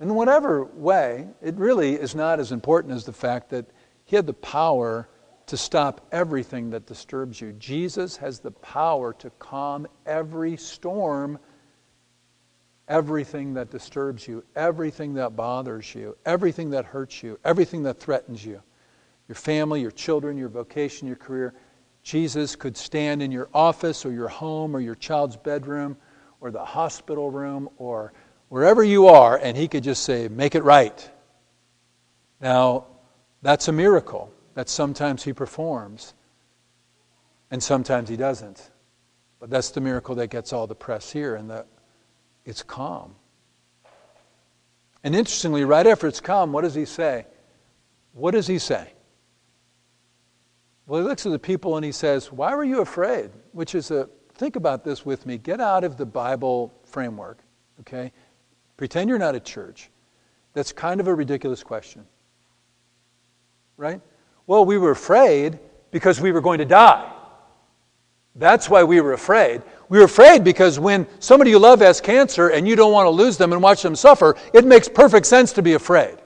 In 0.00 0.14
whatever 0.14 0.64
way, 0.64 1.28
it 1.40 1.54
really 1.54 1.94
is 1.94 2.14
not 2.14 2.40
as 2.40 2.52
important 2.52 2.92
as 2.92 3.06
the 3.06 3.12
fact 3.14 3.48
that 3.50 3.64
he 4.04 4.14
had 4.14 4.26
the 4.26 4.34
power 4.34 5.08
to 5.46 5.56
stop 5.56 6.06
everything 6.12 6.68
that 6.70 6.84
disturbs 6.84 7.40
you. 7.40 7.52
Jesus 7.52 8.14
has 8.18 8.38
the 8.38 8.50
power 8.50 9.14
to 9.14 9.30
calm 9.38 9.86
every 10.04 10.58
storm 10.58 11.38
everything 12.86 13.54
that 13.54 13.70
disturbs 13.70 14.28
you, 14.28 14.44
everything 14.56 15.14
that 15.14 15.34
bothers 15.36 15.94
you, 15.94 16.14
everything 16.26 16.68
that 16.68 16.84
hurts 16.84 17.22
you, 17.22 17.38
everything 17.44 17.84
that 17.84 17.98
threatens 17.98 18.44
you 18.44 18.60
your 19.28 19.36
family, 19.36 19.80
your 19.80 19.90
children, 19.90 20.36
your 20.36 20.48
vocation, 20.48 21.06
your 21.06 21.16
career. 21.16 21.54
Jesus 22.02 22.56
could 22.56 22.76
stand 22.76 23.22
in 23.22 23.30
your 23.30 23.48
office 23.54 24.04
or 24.04 24.12
your 24.12 24.28
home 24.28 24.74
or 24.74 24.80
your 24.80 24.94
child's 24.94 25.36
bedroom 25.36 25.96
or 26.40 26.50
the 26.50 26.64
hospital 26.64 27.30
room 27.30 27.68
or 27.76 28.12
wherever 28.48 28.82
you 28.82 29.06
are, 29.06 29.38
and 29.38 29.56
he 29.56 29.68
could 29.68 29.84
just 29.84 30.02
say, 30.02 30.28
Make 30.28 30.54
it 30.54 30.64
right. 30.64 31.10
Now, 32.40 32.86
that's 33.40 33.68
a 33.68 33.72
miracle 33.72 34.32
that 34.54 34.68
sometimes 34.68 35.22
he 35.22 35.32
performs 35.32 36.14
and 37.50 37.62
sometimes 37.62 38.08
he 38.08 38.16
doesn't. 38.16 38.70
But 39.38 39.50
that's 39.50 39.70
the 39.70 39.80
miracle 39.80 40.14
that 40.16 40.28
gets 40.28 40.52
all 40.52 40.66
the 40.66 40.74
press 40.74 41.12
here. 41.12 41.36
And 41.36 41.50
the 41.50 41.66
it's 42.44 42.62
calm. 42.62 43.14
And 45.04 45.14
interestingly, 45.14 45.64
right 45.64 45.86
after 45.86 46.06
it's 46.06 46.20
calm, 46.20 46.52
what 46.52 46.62
does 46.62 46.74
he 46.74 46.84
say? 46.84 47.26
What 48.12 48.32
does 48.32 48.46
he 48.46 48.58
say? 48.58 48.92
Well, 50.92 51.00
he 51.00 51.08
looks 51.08 51.24
at 51.24 51.32
the 51.32 51.38
people 51.38 51.76
and 51.76 51.84
he 51.86 51.90
says, 51.90 52.30
Why 52.30 52.54
were 52.54 52.64
you 52.64 52.82
afraid? 52.82 53.30
Which 53.52 53.74
is 53.74 53.90
a, 53.90 54.10
think 54.34 54.56
about 54.56 54.84
this 54.84 55.06
with 55.06 55.24
me. 55.24 55.38
Get 55.38 55.58
out 55.58 55.84
of 55.84 55.96
the 55.96 56.04
Bible 56.04 56.70
framework, 56.84 57.38
okay? 57.80 58.12
Pretend 58.76 59.08
you're 59.08 59.18
not 59.18 59.34
at 59.34 59.42
church. 59.42 59.88
That's 60.52 60.70
kind 60.70 61.00
of 61.00 61.08
a 61.08 61.14
ridiculous 61.14 61.62
question. 61.62 62.04
Right? 63.78 64.02
Well, 64.46 64.66
we 64.66 64.76
were 64.76 64.90
afraid 64.90 65.58
because 65.92 66.20
we 66.20 66.30
were 66.30 66.42
going 66.42 66.58
to 66.58 66.66
die. 66.66 67.10
That's 68.36 68.68
why 68.68 68.84
we 68.84 69.00
were 69.00 69.14
afraid. 69.14 69.62
We 69.88 69.96
were 69.96 70.04
afraid 70.04 70.44
because 70.44 70.78
when 70.78 71.06
somebody 71.20 71.52
you 71.52 71.58
love 71.58 71.80
has 71.80 72.02
cancer 72.02 72.48
and 72.48 72.68
you 72.68 72.76
don't 72.76 72.92
want 72.92 73.06
to 73.06 73.10
lose 73.10 73.38
them 73.38 73.54
and 73.54 73.62
watch 73.62 73.80
them 73.80 73.96
suffer, 73.96 74.36
it 74.52 74.66
makes 74.66 74.90
perfect 74.90 75.24
sense 75.24 75.54
to 75.54 75.62
be 75.62 75.72
afraid. 75.72 76.18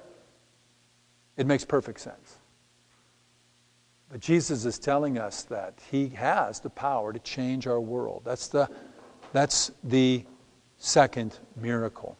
It 1.36 1.46
makes 1.46 1.64
perfect 1.64 2.00
sense. 2.00 2.25
Jesus 4.20 4.64
is 4.64 4.78
telling 4.78 5.18
us 5.18 5.42
that 5.44 5.78
He 5.90 6.08
has 6.10 6.60
the 6.60 6.70
power 6.70 7.12
to 7.12 7.18
change 7.18 7.66
our 7.66 7.80
world. 7.80 8.22
That's 8.24 8.48
the, 8.48 8.68
that's 9.32 9.72
the 9.84 10.24
second 10.78 11.38
miracle. 11.56 12.16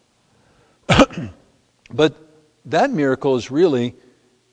but 1.93 2.15
that 2.67 2.91
miracle 2.91 3.37
is 3.37 3.51
really 3.51 3.95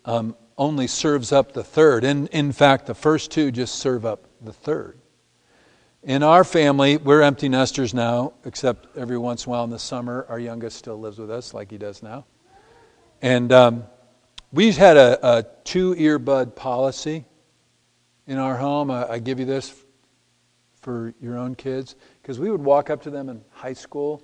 um, 0.05 0.35
only 0.57 0.87
serves 0.87 1.31
up 1.31 1.53
the 1.53 1.63
third. 1.63 2.03
And 2.03 2.27
in 2.29 2.51
fact, 2.51 2.85
the 2.85 2.95
first 2.95 3.31
two 3.31 3.51
just 3.51 3.75
serve 3.75 4.05
up 4.05 4.25
the 4.41 4.53
third. 4.53 4.99
In 6.03 6.21
our 6.21 6.43
family, 6.43 6.97
we're 6.97 7.21
empty 7.21 7.47
nesters 7.47 7.93
now, 7.93 8.33
except 8.43 8.97
every 8.97 9.17
once 9.17 9.45
in 9.45 9.49
a 9.49 9.51
while 9.51 9.63
in 9.63 9.69
the 9.69 9.79
summer, 9.79 10.25
our 10.27 10.39
youngest 10.39 10.77
still 10.77 10.99
lives 10.99 11.17
with 11.17 11.31
us, 11.31 11.53
like 11.53 11.71
he 11.71 11.77
does 11.77 12.03
now. 12.03 12.25
And 13.21 13.53
um, 13.53 13.85
we've 14.51 14.75
had 14.75 14.97
a, 14.97 15.37
a, 15.37 15.45
two 15.63 15.95
earbud 15.95 16.55
policy 16.55 17.23
in 18.27 18.37
our 18.37 18.57
home. 18.57 18.91
I, 18.91 19.11
I 19.11 19.19
give 19.19 19.39
you 19.39 19.45
this 19.45 19.73
for 20.81 21.13
your 21.21 21.37
own 21.37 21.55
kids, 21.55 21.95
because 22.21 22.39
we 22.39 22.51
would 22.51 22.61
walk 22.61 22.89
up 22.89 23.01
to 23.03 23.09
them 23.09 23.29
in 23.29 23.41
high 23.51 23.73
school, 23.73 24.21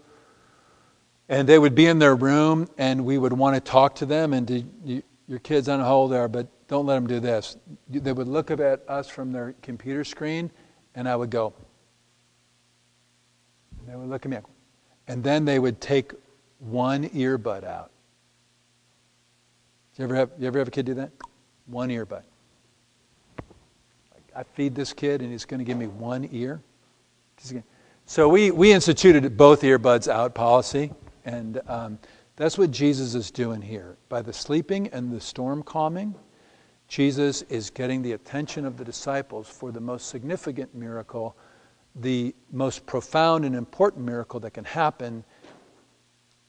and 1.29 1.47
they 1.47 1.57
would 1.57 1.73
be 1.73 1.85
in 1.85 1.99
their 1.99 2.15
room, 2.15 2.67
and 2.77 3.05
we 3.05 3.17
would 3.17 3.33
want 3.33 3.55
to 3.55 3.62
talk 3.62 3.95
to 3.95 4.05
them. 4.05 4.33
And 4.33 4.47
to, 4.47 4.63
you, 4.83 5.03
your 5.27 5.39
kids, 5.39 5.69
I 5.69 5.73
don't 5.73 5.81
know 5.81 5.85
how 5.85 5.95
old 5.95 6.12
they 6.12 6.17
are, 6.17 6.27
but 6.27 6.47
don't 6.67 6.85
let 6.85 6.95
them 6.95 7.07
do 7.07 7.19
this. 7.19 7.55
They 7.88 8.12
would 8.12 8.27
look 8.27 8.51
up 8.51 8.59
at 8.59 8.83
us 8.89 9.07
from 9.07 9.31
their 9.31 9.55
computer 9.62 10.03
screen, 10.03 10.51
and 10.95 11.07
I 11.07 11.15
would 11.15 11.29
go, 11.29 11.53
they 13.88 13.95
would 13.95 14.09
look 14.09 14.25
at 14.25 14.31
me, 14.31 14.38
and 15.07 15.23
then 15.23 15.45
they 15.45 15.59
would 15.59 15.79
take 15.79 16.12
one 16.59 17.07
earbud 17.09 17.63
out. 17.63 17.91
You 19.95 20.03
ever 20.05 20.15
have 20.15 20.31
you 20.39 20.47
ever 20.47 20.59
have 20.59 20.67
a 20.67 20.71
kid 20.71 20.85
do 20.85 20.93
that? 20.95 21.12
One 21.65 21.89
earbud. 21.89 22.23
I 24.36 24.44
feed 24.44 24.76
this 24.76 24.94
kid, 24.94 25.22
and 25.22 25.32
he's 25.32 25.46
going 25.46 25.60
to 25.60 25.63
give 25.63 25.78
me 25.78 25.88
one 25.88 26.28
ear. 26.32 26.62
So 28.06 28.28
we 28.28 28.52
we 28.52 28.72
instituted 28.72 29.38
both 29.38 29.62
earbuds 29.62 30.08
out 30.08 30.36
policy, 30.36 30.92
and 31.26 31.62
um, 31.68 32.00
that's 32.36 32.58
what 32.58 32.72
Jesus 32.72 33.15
is 33.15 33.32
doing 33.32 33.62
here. 33.62 33.98
By 34.10 34.22
the 34.22 34.34
sleeping 34.34 34.88
and 34.89 35.12
the 35.12 35.22
storm 35.22 35.63
calming, 35.63 36.15
Jesus 36.88 37.44
is 37.44 37.70
getting 37.70 38.02
the 38.02 38.13
attention 38.13 38.65
of 38.65 38.78
the 38.78 38.84
disciples 38.84 39.48
for 39.48 39.72
the 39.72 39.82
most 39.82 40.08
significant 40.08 40.74
miracle 40.74 41.36
the 41.96 42.36
most 42.52 42.86
profound 42.86 43.46
and 43.46 43.56
important 43.56 44.06
miracle 44.06 44.39
that 44.39 44.52
can 44.52 44.63
happen 44.63 45.24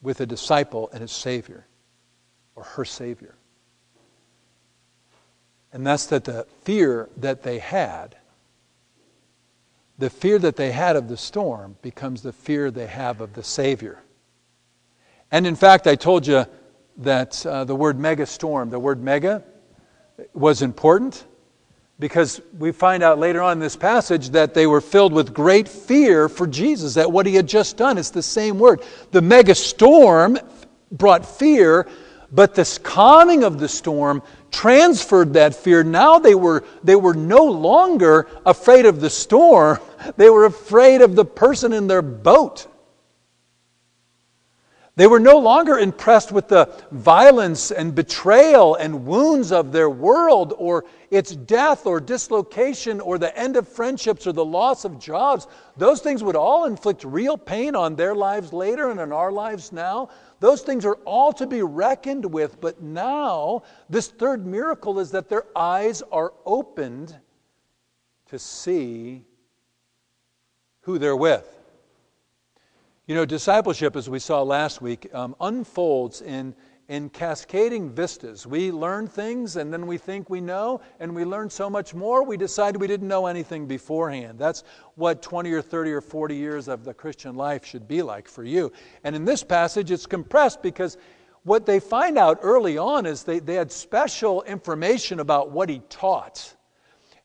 with 0.02 0.20
a 0.20 0.26
disciple 0.26 0.88
and 0.92 1.00
his 1.02 1.12
Savior 1.12 1.66
or 2.54 2.62
her 2.62 2.84
Savior. 2.84 3.34
And 5.72 5.86
that's 5.86 6.06
that 6.06 6.24
the 6.24 6.46
fear 6.62 7.08
that 7.18 7.42
they 7.42 7.58
had, 7.58 8.16
the 9.98 10.10
fear 10.10 10.38
that 10.38 10.56
they 10.56 10.72
had 10.72 10.96
of 10.96 11.08
the 11.08 11.16
storm, 11.16 11.76
becomes 11.82 12.22
the 12.22 12.32
fear 12.32 12.70
they 12.70 12.86
have 12.86 13.20
of 13.20 13.34
the 13.34 13.44
Savior. 13.44 14.02
And 15.30 15.46
in 15.46 15.54
fact, 15.54 15.86
I 15.86 15.94
told 15.94 16.26
you 16.26 16.44
that 16.98 17.44
uh, 17.46 17.64
the 17.64 17.76
word 17.76 17.98
mega 17.98 18.26
storm, 18.26 18.70
the 18.70 18.80
word 18.80 19.02
mega, 19.02 19.44
was 20.34 20.62
important 20.62 21.24
because 22.00 22.40
we 22.58 22.72
find 22.72 23.02
out 23.02 23.18
later 23.18 23.42
on 23.42 23.52
in 23.52 23.58
this 23.58 23.76
passage 23.76 24.30
that 24.30 24.54
they 24.54 24.66
were 24.66 24.80
filled 24.80 25.12
with 25.12 25.34
great 25.34 25.68
fear 25.68 26.28
for 26.28 26.46
Jesus 26.46 26.96
at 26.96 27.10
what 27.12 27.26
he 27.26 27.34
had 27.34 27.46
just 27.46 27.76
done. 27.76 27.98
It's 27.98 28.10
the 28.10 28.22
same 28.22 28.58
word. 28.58 28.82
The 29.12 29.20
mega 29.20 29.54
storm 29.54 30.38
brought 30.90 31.26
fear, 31.26 31.86
but 32.32 32.54
this 32.54 32.78
calming 32.78 33.44
of 33.44 33.58
the 33.58 33.68
storm 33.68 34.22
transferred 34.50 35.34
that 35.34 35.54
fear. 35.54 35.82
Now 35.82 36.18
they 36.18 36.34
were, 36.34 36.64
they 36.82 36.96
were 36.96 37.14
no 37.14 37.44
longer 37.44 38.28
afraid 38.44 38.86
of 38.86 39.00
the 39.00 39.10
storm, 39.10 39.78
they 40.16 40.30
were 40.30 40.44
afraid 40.44 41.00
of 41.00 41.14
the 41.14 41.24
person 41.24 41.72
in 41.72 41.86
their 41.86 42.02
boat. 42.02 42.66
They 44.96 45.06
were 45.06 45.20
no 45.20 45.38
longer 45.38 45.78
impressed 45.78 46.30
with 46.30 46.48
the 46.48 46.70
violence 46.90 47.70
and 47.70 47.94
betrayal 47.94 48.74
and 48.74 49.06
wounds 49.06 49.50
of 49.50 49.72
their 49.72 49.88
world 49.88 50.52
or 50.58 50.84
its 51.10 51.34
death 51.34 51.86
or 51.86 52.00
dislocation 52.00 53.00
or 53.00 53.16
the 53.16 53.34
end 53.34 53.56
of 53.56 53.66
friendships 53.66 54.26
or 54.26 54.32
the 54.32 54.44
loss 54.44 54.84
of 54.84 54.98
jobs. 54.98 55.46
Those 55.78 56.02
things 56.02 56.22
would 56.22 56.36
all 56.36 56.66
inflict 56.66 57.04
real 57.04 57.38
pain 57.38 57.74
on 57.74 57.96
their 57.96 58.14
lives 58.14 58.52
later 58.52 58.90
and 58.90 59.00
in 59.00 59.10
our 59.10 59.32
lives 59.32 59.72
now. 59.72 60.10
Those 60.40 60.62
things 60.62 60.86
are 60.86 60.98
all 61.04 61.32
to 61.34 61.46
be 61.46 61.62
reckoned 61.62 62.24
with. 62.24 62.60
But 62.60 62.82
now, 62.82 63.62
this 63.88 64.08
third 64.08 64.46
miracle 64.46 64.98
is 64.98 65.10
that 65.12 65.28
their 65.28 65.44
eyes 65.54 66.02
are 66.10 66.32
opened 66.46 67.14
to 68.26 68.38
see 68.38 69.24
who 70.80 70.98
they're 70.98 71.16
with. 71.16 71.58
You 73.06 73.14
know, 73.14 73.26
discipleship, 73.26 73.96
as 73.96 74.08
we 74.08 74.18
saw 74.18 74.42
last 74.42 74.80
week, 74.80 75.12
um, 75.12 75.36
unfolds 75.40 76.22
in, 76.22 76.54
in 76.90 77.08
cascading 77.08 77.88
vistas. 77.88 78.48
We 78.48 78.72
learn 78.72 79.06
things 79.06 79.54
and 79.54 79.72
then 79.72 79.86
we 79.86 79.96
think 79.96 80.28
we 80.28 80.40
know, 80.40 80.80
and 80.98 81.14
we 81.14 81.24
learn 81.24 81.48
so 81.48 81.70
much 81.70 81.94
more, 81.94 82.24
we 82.24 82.36
decide 82.36 82.76
we 82.76 82.88
didn't 82.88 83.06
know 83.06 83.26
anything 83.26 83.66
beforehand. 83.66 84.40
That's 84.40 84.64
what 84.96 85.22
20 85.22 85.52
or 85.52 85.62
30 85.62 85.92
or 85.92 86.00
40 86.00 86.34
years 86.34 86.66
of 86.66 86.84
the 86.84 86.92
Christian 86.92 87.36
life 87.36 87.64
should 87.64 87.86
be 87.86 88.02
like 88.02 88.26
for 88.26 88.42
you. 88.42 88.72
And 89.04 89.14
in 89.14 89.24
this 89.24 89.44
passage, 89.44 89.92
it's 89.92 90.04
compressed 90.04 90.62
because 90.62 90.98
what 91.44 91.64
they 91.64 91.78
find 91.78 92.18
out 92.18 92.40
early 92.42 92.76
on 92.76 93.06
is 93.06 93.22
they, 93.22 93.38
they 93.38 93.54
had 93.54 93.70
special 93.70 94.42
information 94.42 95.20
about 95.20 95.52
what 95.52 95.68
he 95.68 95.82
taught. 95.90 96.56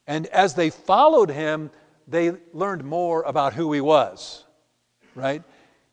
And 0.06 0.28
as 0.28 0.54
they 0.54 0.70
followed 0.70 1.32
him, 1.32 1.72
they 2.08 2.34
learned 2.54 2.84
more 2.84 3.24
about 3.24 3.54
who 3.54 3.74
he 3.74 3.82
was, 3.82 4.46
right? 5.16 5.42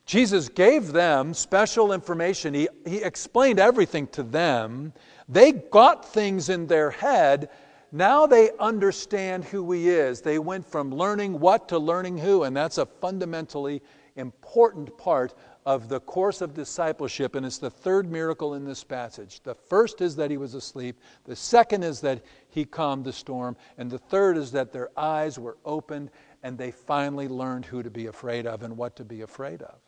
Jesus 0.04 0.48
gave 0.48 0.92
them 0.92 1.32
special 1.32 1.92
information. 1.92 2.54
He, 2.54 2.68
he 2.84 2.98
explained 2.98 3.58
everything 3.58 4.08
to 4.08 4.22
them. 4.22 4.92
They 5.28 5.52
got 5.52 6.12
things 6.12 6.48
in 6.48 6.66
their 6.66 6.90
head. 6.90 7.50
Now 7.92 8.26
they 8.26 8.50
understand 8.58 9.44
who 9.44 9.70
He 9.72 9.88
is. 9.88 10.20
They 10.20 10.38
went 10.38 10.66
from 10.66 10.90
learning 10.90 11.38
what 11.38 11.68
to 11.68 11.78
learning 11.78 12.18
who, 12.18 12.42
and 12.42 12.56
that's 12.56 12.78
a 12.78 12.86
fundamentally 12.86 13.82
important 14.16 14.96
part 14.98 15.34
of 15.64 15.88
the 15.88 16.00
course 16.00 16.40
of 16.40 16.54
discipleship, 16.54 17.34
and 17.34 17.46
it's 17.46 17.58
the 17.58 17.70
third 17.70 18.10
miracle 18.10 18.54
in 18.54 18.64
this 18.64 18.82
passage. 18.82 19.40
The 19.42 19.54
first 19.54 20.00
is 20.00 20.16
that 20.16 20.30
he 20.30 20.36
was 20.36 20.54
asleep, 20.54 21.00
the 21.24 21.36
second 21.36 21.84
is 21.84 22.00
that 22.00 22.22
he 22.48 22.64
calmed 22.64 23.04
the 23.04 23.12
storm, 23.12 23.56
and 23.78 23.90
the 23.90 23.98
third 23.98 24.36
is 24.36 24.50
that 24.52 24.72
their 24.72 24.90
eyes 24.96 25.38
were 25.38 25.56
opened 25.64 26.10
and 26.42 26.58
they 26.58 26.72
finally 26.72 27.28
learned 27.28 27.64
who 27.64 27.82
to 27.82 27.90
be 27.90 28.06
afraid 28.06 28.46
of 28.46 28.64
and 28.64 28.76
what 28.76 28.96
to 28.96 29.04
be 29.04 29.20
afraid 29.20 29.62
of. 29.62 29.78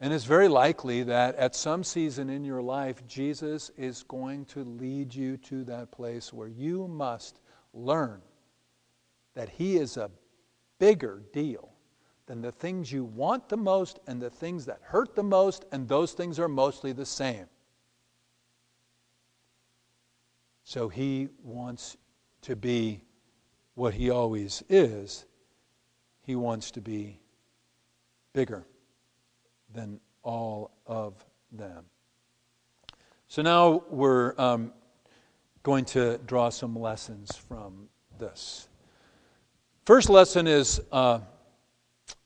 And 0.00 0.12
it's 0.12 0.24
very 0.24 0.48
likely 0.48 1.02
that 1.04 1.36
at 1.36 1.54
some 1.54 1.82
season 1.82 2.28
in 2.28 2.44
your 2.44 2.60
life, 2.60 3.06
Jesus 3.06 3.70
is 3.78 4.02
going 4.02 4.44
to 4.46 4.62
lead 4.62 5.14
you 5.14 5.38
to 5.38 5.64
that 5.64 5.90
place 5.90 6.32
where 6.32 6.48
you 6.48 6.86
must 6.86 7.40
learn 7.72 8.20
that 9.34 9.48
He 9.48 9.78
is 9.78 9.96
a 9.96 10.10
bigger 10.78 11.22
deal 11.32 11.72
than 12.26 12.42
the 12.42 12.52
things 12.52 12.92
you 12.92 13.04
want 13.04 13.48
the 13.48 13.56
most 13.56 14.00
and 14.06 14.20
the 14.20 14.28
things 14.28 14.66
that 14.66 14.80
hurt 14.82 15.14
the 15.14 15.22
most, 15.22 15.64
and 15.72 15.88
those 15.88 16.12
things 16.12 16.38
are 16.38 16.48
mostly 16.48 16.92
the 16.92 17.06
same. 17.06 17.46
So 20.64 20.88
He 20.88 21.28
wants 21.42 21.96
to 22.42 22.54
be 22.54 23.02
what 23.74 23.94
He 23.94 24.10
always 24.10 24.62
is, 24.68 25.24
He 26.20 26.36
wants 26.36 26.70
to 26.72 26.82
be 26.82 27.18
bigger 28.34 28.66
than 29.76 30.00
all 30.22 30.72
of 30.86 31.24
them. 31.52 31.84
So 33.28 33.42
now 33.42 33.84
we're 33.90 34.34
um, 34.38 34.72
going 35.62 35.84
to 35.86 36.18
draw 36.26 36.48
some 36.48 36.76
lessons 36.76 37.36
from 37.36 37.88
this. 38.18 38.68
First 39.84 40.08
lesson 40.08 40.46
is 40.46 40.80
uh, 40.90 41.20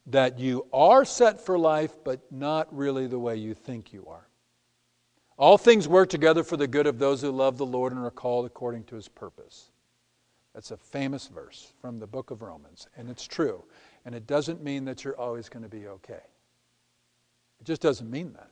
that 0.06 0.38
you 0.38 0.66
are 0.72 1.04
set 1.04 1.40
for 1.44 1.58
life, 1.58 1.96
but 2.04 2.20
not 2.30 2.74
really 2.74 3.06
the 3.06 3.18
way 3.18 3.36
you 3.36 3.54
think 3.54 3.92
you 3.92 4.06
are. 4.06 4.26
All 5.36 5.58
things 5.58 5.88
work 5.88 6.10
together 6.10 6.44
for 6.44 6.56
the 6.56 6.66
good 6.66 6.86
of 6.86 6.98
those 6.98 7.22
who 7.22 7.30
love 7.30 7.56
the 7.56 7.66
Lord 7.66 7.92
and 7.92 8.04
are 8.04 8.10
called 8.10 8.46
according 8.46 8.84
to 8.84 8.94
his 8.96 9.08
purpose. 9.08 9.70
That's 10.54 10.70
a 10.70 10.76
famous 10.76 11.28
verse 11.28 11.72
from 11.80 11.98
the 11.98 12.06
book 12.06 12.30
of 12.30 12.42
Romans, 12.42 12.88
and 12.96 13.08
it's 13.08 13.26
true. 13.26 13.64
And 14.04 14.14
it 14.14 14.26
doesn't 14.26 14.62
mean 14.62 14.84
that 14.84 15.04
you're 15.04 15.18
always 15.18 15.48
going 15.48 15.62
to 15.62 15.68
be 15.68 15.86
okay. 15.86 16.20
It 17.60 17.66
just 17.66 17.82
doesn't 17.82 18.10
mean 18.10 18.32
that. 18.34 18.50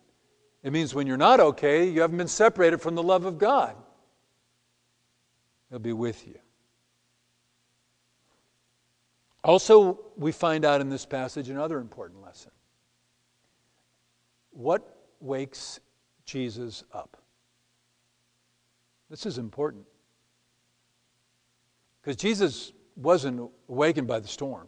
It 0.63 0.73
means 0.73 0.95
when 0.95 1.07
you're 1.07 1.17
not 1.17 1.41
okay, 1.41 1.89
you 1.89 2.01
haven't 2.01 2.19
been 2.19 2.29
separated 2.29 2.81
from 2.81 2.95
the 2.95 3.03
love 3.03 3.25
of 3.25 3.39
God. 3.39 3.75
He'll 5.71 5.79
be 5.79 5.93
with 5.93 6.27
you. 6.27 6.39
Also, 9.45 10.01
we 10.17 10.33
find 10.33 10.65
out 10.65 10.81
in 10.81 10.91
this 10.91 11.07
passage 11.07 11.49
another 11.49 11.79
important 11.79 12.23
lesson. 12.23 12.51
What 14.51 14.97
wakes 15.21 15.81
Jesus 16.25 16.85
up? 16.93 17.17
This 19.09 19.25
is 19.25 19.39
important. 19.39 19.87
Because 22.03 22.17
Jesus 22.17 22.73
wasn't 22.97 23.51
awakened 23.69 24.07
by 24.07 24.21
the 24.21 24.29
storm. 24.29 24.67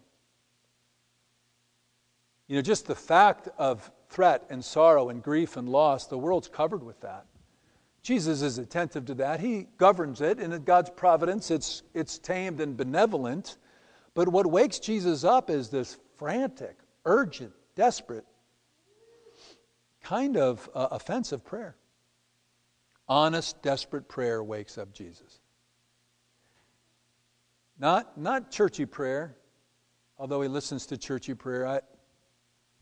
You 2.46 2.56
know, 2.56 2.62
just 2.62 2.86
the 2.86 2.94
fact 2.94 3.48
of 3.58 3.90
threat 4.10 4.44
and 4.50 4.62
sorrow 4.64 5.08
and 5.08 5.22
grief 5.22 5.56
and 5.56 5.68
loss, 5.68 6.06
the 6.06 6.18
world's 6.18 6.48
covered 6.48 6.82
with 6.82 7.00
that. 7.00 7.24
Jesus 8.02 8.42
is 8.42 8.58
attentive 8.58 9.06
to 9.06 9.14
that. 9.14 9.40
He 9.40 9.68
governs 9.78 10.20
it, 10.20 10.38
and 10.38 10.52
in 10.52 10.64
God's 10.64 10.90
providence, 10.90 11.50
it's, 11.50 11.82
it's 11.94 12.18
tamed 12.18 12.60
and 12.60 12.76
benevolent. 12.76 13.56
But 14.14 14.28
what 14.28 14.46
wakes 14.46 14.78
Jesus 14.78 15.22
up 15.22 15.50
is 15.50 15.68
this 15.68 15.98
frantic, 16.18 16.76
urgent, 17.04 17.52
desperate, 17.76 18.24
kind 20.02 20.36
of 20.36 20.68
uh, 20.74 20.88
offensive 20.90 21.44
prayer. 21.44 21.76
Honest, 23.08 23.60
desperate 23.62 24.08
prayer 24.08 24.42
wakes 24.42 24.78
up 24.78 24.92
Jesus. 24.92 25.40
Not, 27.78 28.18
not 28.18 28.50
churchy 28.50 28.86
prayer, 28.86 29.36
although 30.18 30.42
he 30.42 30.48
listens 30.48 30.86
to 30.86 30.96
churchy 30.96 31.34
prayer. 31.34 31.66
I, 31.66 31.80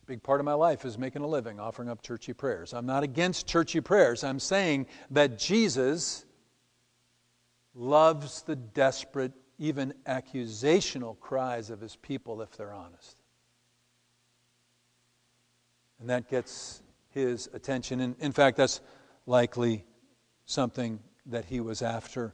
big 0.08 0.22
part 0.22 0.40
of 0.40 0.46
my 0.46 0.54
life 0.54 0.86
is 0.86 0.96
making 0.96 1.20
a 1.20 1.26
living 1.26 1.60
offering 1.60 1.90
up 1.90 2.00
churchy 2.00 2.32
prayers. 2.32 2.72
I'm 2.72 2.86
not 2.86 3.02
against 3.02 3.46
churchy 3.46 3.82
prayers. 3.82 4.24
I'm 4.24 4.40
saying 4.40 4.86
that 5.10 5.38
Jesus 5.38 6.24
loves 7.74 8.40
the 8.40 8.56
desperate, 8.56 9.32
even 9.58 9.92
accusational 10.06 11.20
cries 11.20 11.68
of 11.68 11.82
his 11.82 11.94
people 11.96 12.40
if 12.40 12.50
they're 12.52 12.72
honest. 12.72 13.18
And 16.00 16.08
that 16.08 16.30
gets 16.30 16.80
his 17.10 17.50
attention. 17.52 18.00
And 18.00 18.16
in 18.18 18.32
fact, 18.32 18.56
that's 18.56 18.80
likely 19.26 19.84
something 20.46 21.00
that 21.26 21.44
he 21.44 21.60
was 21.60 21.82
after 21.82 22.32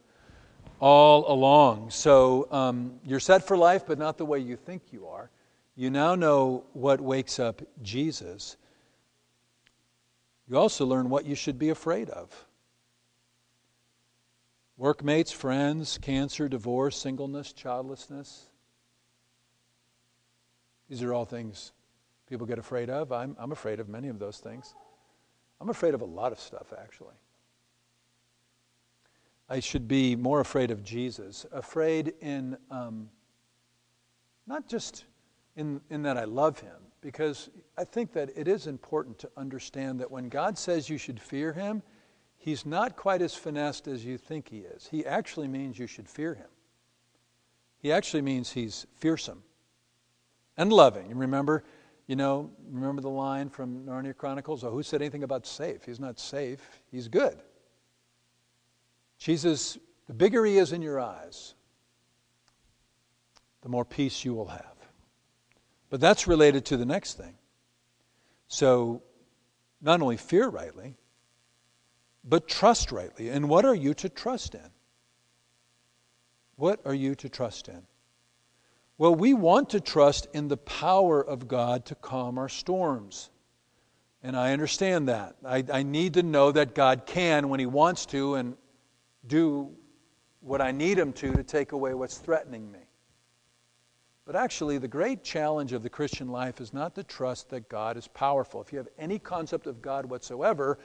all 0.78 1.28
along. 1.32 1.90
So 1.90 2.46
um, 2.52 3.00
you're 3.04 3.18
set 3.18 3.48
for 3.48 3.56
life, 3.56 3.84
but 3.84 3.98
not 3.98 4.16
the 4.16 4.24
way 4.24 4.38
you 4.38 4.54
think 4.54 4.82
you 4.92 5.08
are. 5.08 5.28
You 5.76 5.90
now 5.90 6.14
know 6.14 6.64
what 6.72 7.00
wakes 7.00 7.38
up 7.38 7.62
Jesus. 7.82 8.56
You 10.48 10.56
also 10.56 10.87
learn 10.87 11.10
what 11.10 11.26
you 11.26 11.34
should 11.34 11.58
be 11.58 11.70
afraid 11.70 12.10
of. 12.10 12.46
Workmates, 14.76 15.32
friends, 15.32 15.98
cancer, 15.98 16.48
divorce, 16.48 16.96
singleness, 16.96 17.52
childlessness. 17.52 18.46
These 20.88 21.02
are 21.02 21.12
all 21.12 21.24
things 21.24 21.72
people 22.28 22.46
get 22.46 22.58
afraid 22.58 22.90
of. 22.90 23.12
I'm, 23.12 23.37
I'm 23.38 23.52
afraid 23.52 23.80
of 23.80 23.88
many 23.88 24.08
of 24.08 24.18
those 24.18 24.38
things. 24.38 24.74
I'm 25.60 25.70
afraid 25.70 25.94
of 25.94 26.02
a 26.02 26.06
lot 26.06 26.32
of 26.32 26.40
stuff, 26.40 26.72
actually. 26.78 27.14
I 29.48 29.60
should 29.60 29.87
be 29.87 30.16
more 30.16 30.40
afraid 30.40 30.70
of 30.70 30.82
Jesus, 30.82 31.46
afraid 31.52 32.14
in 32.20 32.56
um, 32.70 33.10
not 34.46 34.68
just 34.68 35.04
in, 35.56 35.80
in 35.90 36.02
that 36.02 36.16
I 36.16 36.24
love 36.24 36.58
him 36.60 36.76
because 37.00 37.50
I 37.76 37.84
think 37.84 38.12
that 38.14 38.30
it 38.34 38.48
is 38.48 38.66
important 38.66 39.18
to 39.20 39.30
understand 39.36 40.00
that 40.00 40.10
when 40.10 40.28
God 40.28 40.56
says 40.56 40.88
you 40.88 40.98
should 40.98 41.20
fear 41.20 41.52
him, 41.52 41.82
he's 42.36 42.64
not 42.64 42.96
quite 42.96 43.20
as 43.22 43.34
finessed 43.34 43.86
as 43.86 44.04
you 44.04 44.16
think 44.16 44.48
he 44.48 44.60
is. 44.60 44.88
He 44.90 45.04
actually 45.04 45.48
means 45.48 45.78
you 45.78 45.86
should 45.86 46.08
fear 46.08 46.34
him. 46.34 46.48
He 47.78 47.92
actually 47.92 48.22
means 48.22 48.50
he's 48.50 48.86
fearsome 48.94 49.42
and 50.56 50.72
loving. 50.72 51.14
Remember, 51.16 51.64
you 52.06 52.16
know, 52.16 52.50
remember 52.70 53.02
the 53.02 53.10
line 53.10 53.50
from 53.50 53.84
Narnia 53.84 54.16
Chronicles? 54.16 54.64
Oh, 54.64 54.70
who 54.70 54.82
said 54.82 55.02
anything 55.02 55.22
about 55.22 55.46
safe? 55.46 55.84
He's 55.84 56.00
not 56.00 56.18
safe, 56.18 56.60
he's 56.90 57.08
good. 57.08 57.38
Jesus, 59.18 59.78
the 60.06 60.14
bigger 60.14 60.44
he 60.44 60.58
is 60.58 60.72
in 60.72 60.82
your 60.82 61.00
eyes, 61.00 61.54
the 63.62 63.68
more 63.68 63.84
peace 63.84 64.24
you 64.24 64.34
will 64.34 64.48
have. 64.48 64.73
But 65.94 66.00
that's 66.00 66.26
related 66.26 66.64
to 66.64 66.76
the 66.76 66.85
next 66.85 67.18
thing. 67.18 67.35
So, 68.48 69.04
not 69.80 70.02
only 70.02 70.16
fear 70.16 70.48
rightly, 70.48 70.96
but 72.24 72.48
trust 72.48 72.90
rightly. 72.90 73.28
And 73.28 73.48
what 73.48 73.64
are 73.64 73.76
you 73.76 73.94
to 73.94 74.09
trust 74.09 74.57
in? 74.57 74.70
What 76.57 76.80
are 76.85 76.94
you 76.94 77.14
to 77.14 77.28
trust 77.28 77.68
in? 77.68 77.80
Well, 78.98 79.14
we 79.14 79.35
want 79.35 79.70
to 79.70 79.80
trust 79.80 80.26
in 80.35 80.48
the 80.48 80.57
power 80.57 81.24
of 81.24 81.46
God 81.46 81.85
to 81.85 81.94
calm 81.94 82.38
our 82.38 82.48
storms. 82.48 83.30
And 84.20 84.37
I 84.37 84.52
understand 84.52 85.07
that. 85.07 85.37
I, 85.46 85.62
I, 85.72 85.85
need 85.85 86.14
to 86.14 86.24
know 86.24 86.50
that 86.50 86.74
God 86.74 87.07
can 87.07 87.50
when 87.50 87.61
He 87.61 87.66
wants 87.66 88.04
to 88.07 88.35
and 88.35 88.57
do 89.28 89.70
what 90.40 90.61
I 90.61 90.72
need 90.72 90.98
Him 90.98 91.12
to 91.12 91.35
to 91.35 91.44
take 91.44 91.70
away 91.70 91.94
what's 91.94 92.18
threatening 92.18 92.72
me. 92.72 92.83
But 94.26 94.37
actually, 94.37 94.78
the 94.78 94.88
great 94.88 95.22
challenge 95.22 95.72
of 95.72 95.82
the 95.82 95.90
Christian 95.90 96.28
life 96.28 96.60
is 96.60 96.72
not 96.72 96.94
to 96.94 97.04
trust 97.04 97.50
that 97.50 97.68
God 97.68 97.96
is 97.96 98.08
powerful. 98.08 98.62
If 98.62 98.72
you 98.72 98.78
have 98.78 98.88
any 98.98 99.18
concept 99.18 99.66
of 99.66 99.82
God 99.82 100.06
whatsoever, 100.06 100.78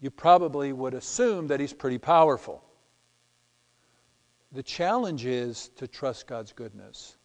you 0.00 0.10
probably 0.10 0.72
would 0.72 0.94
assume 0.94 1.48
that 1.48 1.60
He's 1.60 1.74
pretty 1.74 1.98
powerful. 1.98 2.64
The 4.52 4.62
challenge 4.62 5.26
is 5.26 5.68
to 5.76 5.86
trust 5.86 6.26
God's 6.26 6.52
goodness 6.52 7.16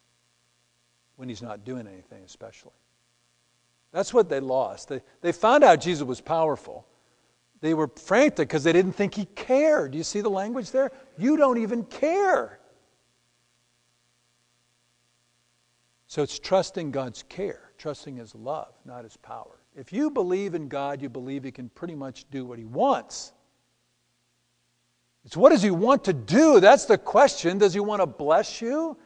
when 1.16 1.30
He's 1.30 1.42
not 1.42 1.64
doing 1.64 1.86
anything, 1.86 2.22
especially. 2.24 2.72
That's 3.92 4.12
what 4.12 4.28
they 4.28 4.40
lost. 4.40 4.88
They, 4.88 5.00
they 5.22 5.32
found 5.32 5.64
out 5.64 5.80
Jesus 5.80 6.06
was 6.06 6.20
powerful. 6.20 6.86
They 7.60 7.72
were 7.72 7.88
frantic 7.88 8.48
because 8.48 8.64
they 8.64 8.74
didn't 8.74 8.92
think 8.92 9.14
He 9.14 9.24
cared. 9.24 9.92
Do 9.92 9.98
you 9.98 10.04
see 10.04 10.20
the 10.20 10.28
language 10.28 10.70
there? 10.70 10.92
You 11.16 11.38
don't 11.38 11.56
even 11.56 11.84
care. 11.84 12.58
So 16.14 16.22
it's 16.22 16.38
trusting 16.38 16.92
God's 16.92 17.24
care, 17.24 17.72
trusting 17.76 18.14
His 18.14 18.36
love, 18.36 18.72
not 18.84 19.02
His 19.02 19.16
power. 19.16 19.58
If 19.74 19.92
you 19.92 20.10
believe 20.10 20.54
in 20.54 20.68
God, 20.68 21.02
you 21.02 21.08
believe 21.08 21.42
He 21.42 21.50
can 21.50 21.68
pretty 21.70 21.96
much 21.96 22.30
do 22.30 22.44
what 22.44 22.56
He 22.56 22.64
wants. 22.64 23.32
It's 25.24 25.36
what 25.36 25.50
does 25.50 25.60
he 25.60 25.72
want 25.72 26.04
to 26.04 26.12
do? 26.12 26.60
That's 26.60 26.84
the 26.84 26.98
question. 26.98 27.58
Does 27.58 27.74
he 27.74 27.80
want 27.80 28.00
to 28.00 28.06
bless 28.06 28.62
you? 28.62 28.96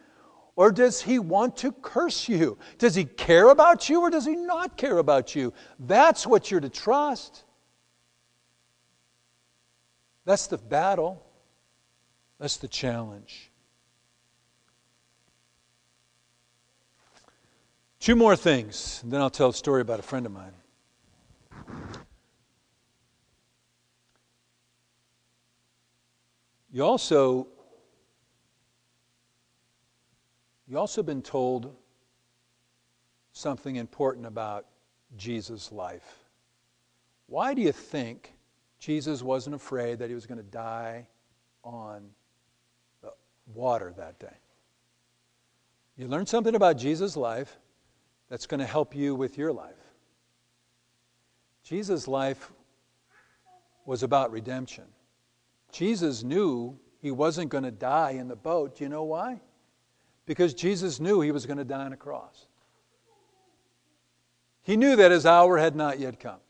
Or 0.54 0.70
does 0.70 1.00
he 1.00 1.18
want 1.18 1.56
to 1.58 1.72
curse 1.72 2.28
you? 2.28 2.58
Does 2.76 2.94
he 2.94 3.06
care 3.06 3.48
about 3.48 3.88
you 3.88 4.02
or 4.02 4.10
does 4.10 4.26
he 4.26 4.36
not 4.36 4.76
care 4.76 4.98
about 4.98 5.34
you? 5.34 5.54
That's 5.78 6.26
what 6.26 6.50
you're 6.50 6.60
to 6.60 6.68
trust. 6.68 7.42
That's 10.26 10.46
the 10.46 10.58
battle. 10.58 11.24
That's 12.38 12.58
the 12.58 12.68
challenge. 12.68 13.47
Two 18.00 18.14
more 18.14 18.36
things, 18.36 19.02
then 19.04 19.20
I'll 19.20 19.30
tell 19.30 19.48
a 19.48 19.54
story 19.54 19.80
about 19.80 19.98
a 19.98 20.02
friend 20.02 20.24
of 20.24 20.32
mine. 20.32 20.52
You 26.70 26.84
also 26.84 27.48
you 30.68 30.78
also 30.78 31.02
been 31.02 31.22
told 31.22 31.74
something 33.32 33.76
important 33.76 34.26
about 34.26 34.66
Jesus' 35.16 35.72
life. 35.72 36.24
Why 37.26 37.54
do 37.54 37.62
you 37.62 37.72
think 37.72 38.34
Jesus 38.78 39.22
wasn't 39.22 39.56
afraid 39.56 39.98
that 39.98 40.08
he 40.08 40.14
was 40.14 40.26
going 40.26 40.38
to 40.38 40.44
die 40.44 41.08
on 41.64 42.10
the 43.02 43.12
water 43.54 43.92
that 43.96 44.20
day? 44.20 44.36
You 45.96 46.06
learned 46.06 46.28
something 46.28 46.54
about 46.54 46.76
Jesus' 46.76 47.16
life 47.16 47.58
that's 48.28 48.46
going 48.46 48.60
to 48.60 48.66
help 48.66 48.94
you 48.94 49.14
with 49.14 49.38
your 49.38 49.52
life. 49.52 49.74
Jesus' 51.62 52.08
life 52.08 52.52
was 53.84 54.02
about 54.02 54.30
redemption. 54.30 54.84
Jesus 55.72 56.22
knew 56.22 56.78
he 57.00 57.10
wasn't 57.10 57.50
going 57.50 57.64
to 57.64 57.70
die 57.70 58.12
in 58.12 58.28
the 58.28 58.36
boat. 58.36 58.76
Do 58.76 58.84
you 58.84 58.90
know 58.90 59.04
why? 59.04 59.40
Because 60.26 60.54
Jesus 60.54 61.00
knew 61.00 61.20
he 61.20 61.32
was 61.32 61.46
going 61.46 61.58
to 61.58 61.64
die 61.64 61.84
on 61.84 61.92
a 61.92 61.96
cross. 61.96 62.46
He 64.62 64.76
knew 64.76 64.96
that 64.96 65.10
his 65.10 65.24
hour 65.24 65.56
had 65.56 65.74
not 65.74 65.98
yet 65.98 66.20
come. 66.20 66.40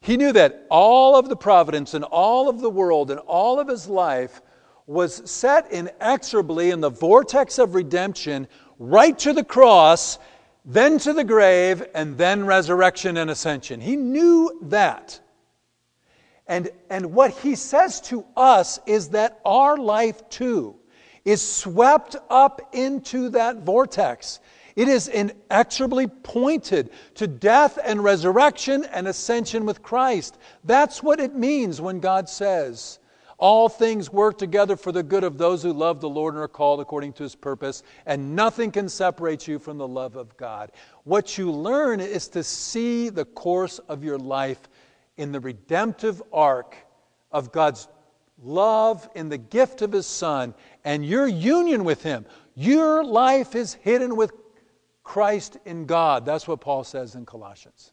He 0.00 0.16
knew 0.16 0.32
that 0.32 0.66
all 0.70 1.18
of 1.18 1.28
the 1.28 1.36
providence 1.36 1.94
and 1.94 2.04
all 2.04 2.48
of 2.48 2.60
the 2.60 2.70
world 2.70 3.10
and 3.10 3.20
all 3.20 3.58
of 3.58 3.68
his 3.68 3.88
life 3.88 4.40
was 4.86 5.28
set 5.28 5.70
inexorably 5.70 6.70
in 6.70 6.80
the 6.80 6.90
vortex 6.90 7.58
of 7.58 7.74
redemption 7.74 8.46
right 8.78 9.18
to 9.18 9.32
the 9.32 9.44
cross, 9.44 10.18
then 10.66 10.98
to 10.98 11.12
the 11.12 11.24
grave, 11.24 11.86
and 11.94 12.18
then 12.18 12.44
resurrection 12.44 13.16
and 13.16 13.30
ascension. 13.30 13.80
He 13.80 13.94
knew 13.94 14.58
that. 14.62 15.20
And, 16.48 16.70
and 16.90 17.14
what 17.14 17.30
he 17.30 17.54
says 17.54 18.00
to 18.02 18.24
us 18.36 18.80
is 18.86 19.10
that 19.10 19.40
our 19.44 19.76
life 19.76 20.28
too 20.28 20.76
is 21.24 21.40
swept 21.40 22.16
up 22.28 22.68
into 22.72 23.28
that 23.30 23.58
vortex. 23.58 24.40
It 24.76 24.88
is 24.88 25.08
inexorably 25.08 26.06
pointed 26.06 26.90
to 27.14 27.26
death 27.26 27.78
and 27.82 28.04
resurrection 28.04 28.84
and 28.92 29.08
ascension 29.08 29.66
with 29.66 29.82
Christ. 29.82 30.38
That's 30.64 31.02
what 31.02 31.18
it 31.18 31.34
means 31.34 31.80
when 31.80 31.98
God 31.98 32.28
says, 32.28 32.98
All 33.38 33.68
things 33.68 34.10
work 34.10 34.38
together 34.38 34.76
for 34.76 34.92
the 34.92 35.02
good 35.02 35.22
of 35.22 35.36
those 35.36 35.62
who 35.62 35.72
love 35.72 36.00
the 36.00 36.08
Lord 36.08 36.34
and 36.34 36.42
are 36.42 36.48
called 36.48 36.80
according 36.80 37.12
to 37.14 37.22
his 37.22 37.34
purpose, 37.34 37.82
and 38.06 38.34
nothing 38.34 38.70
can 38.70 38.88
separate 38.88 39.46
you 39.46 39.58
from 39.58 39.76
the 39.76 39.86
love 39.86 40.16
of 40.16 40.36
God. 40.36 40.72
What 41.04 41.36
you 41.36 41.52
learn 41.52 42.00
is 42.00 42.28
to 42.28 42.42
see 42.42 43.10
the 43.10 43.26
course 43.26 43.78
of 43.78 44.02
your 44.02 44.18
life 44.18 44.68
in 45.18 45.32
the 45.32 45.40
redemptive 45.40 46.22
arc 46.32 46.76
of 47.30 47.52
God's 47.52 47.88
love 48.42 49.08
in 49.14 49.28
the 49.28 49.38
gift 49.38 49.82
of 49.82 49.92
His 49.92 50.06
Son 50.06 50.54
and 50.84 51.04
your 51.04 51.26
union 51.26 51.84
with 51.84 52.02
Him. 52.02 52.24
Your 52.54 53.04
life 53.04 53.54
is 53.54 53.74
hidden 53.74 54.16
with 54.16 54.32
Christ 55.02 55.58
in 55.64 55.86
God. 55.86 56.24
That's 56.24 56.48
what 56.48 56.60
Paul 56.60 56.84
says 56.84 57.14
in 57.14 57.26
Colossians. 57.26 57.92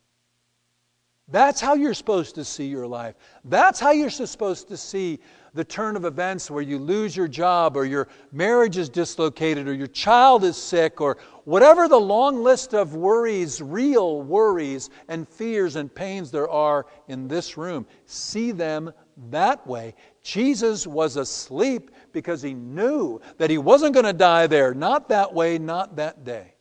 That's 1.30 1.62
how 1.62 1.74
you're 1.74 1.94
supposed 1.94 2.36
to 2.36 2.44
see 2.44 2.66
your 2.66 2.86
life. 2.86 3.16
That's 3.46 3.80
how 3.80 3.92
you're 3.92 4.10
supposed 4.10 4.68
to 4.68 4.78
see 4.78 5.20
the 5.54 5.64
turn 5.64 5.96
of 5.96 6.04
events 6.04 6.52
where 6.52 6.64
you 6.64 6.78
lose 6.78 7.16
your 7.16 7.28
job 7.28 7.78
or 7.78 7.86
your 7.86 8.10
marriage 8.32 8.78
is 8.78 8.90
dislocated 8.90 9.68
or 9.68 9.74
your 9.74 9.88
child 9.88 10.44
is 10.44 10.58
sick 10.58 11.00
or 11.00 11.18
whatever 11.46 11.88
the 11.88 12.00
long 12.00 12.44
list 12.44 12.74
of 12.74 12.96
worries, 12.96 13.62
real 13.62 14.22
worries 14.22 14.90
and 15.08 15.28
fears 15.28 15.76
and 15.76 15.94
pains 15.94 16.32
there 16.32 16.50
are 16.50 16.88
in 17.08 17.28
this 17.28 17.56
room. 17.56 17.86
See 18.06 18.52
them 18.52 18.92
that 19.30 19.66
way. 19.66 19.96
Jesus 20.24 20.86
was 20.86 21.16
asleep 21.16 21.92
because 22.12 22.42
he 22.42 22.54
knew 22.54 23.22
that 23.38 23.50
he 23.50 23.58
wasn't 23.58 23.94
going 23.94 24.06
to 24.06 24.14
die 24.14 24.48
there. 24.48 24.74
Not 24.74 25.08
that 25.10 25.34
way, 25.34 25.58
not 25.58 25.96
that 25.98 26.26
day. 26.26 26.56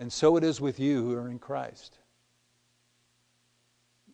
And 0.00 0.10
so 0.10 0.36
it 0.36 0.44
is 0.44 0.60
with 0.60 0.80
you 0.80 1.02
who 1.02 1.14
are 1.14 1.28
in 1.28 1.38
Christ. 1.38 1.99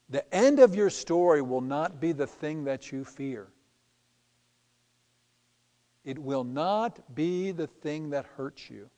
The 0.09 0.33
end 0.35 0.61
of 0.61 0.75
your 0.75 0.91
story 0.91 1.43
will 1.43 1.61
not 1.61 2.01
be 2.01 2.13
the 2.13 2.27
thing 2.27 2.65
that 2.65 2.93
you 2.93 3.05
fear. 3.05 3.49
It 6.05 6.19
will 6.19 6.45
not 6.45 7.15
be 7.15 7.51
the 7.51 7.67
thing 7.67 8.11
that 8.11 8.27
hurts 8.37 8.71
you. 8.71 8.89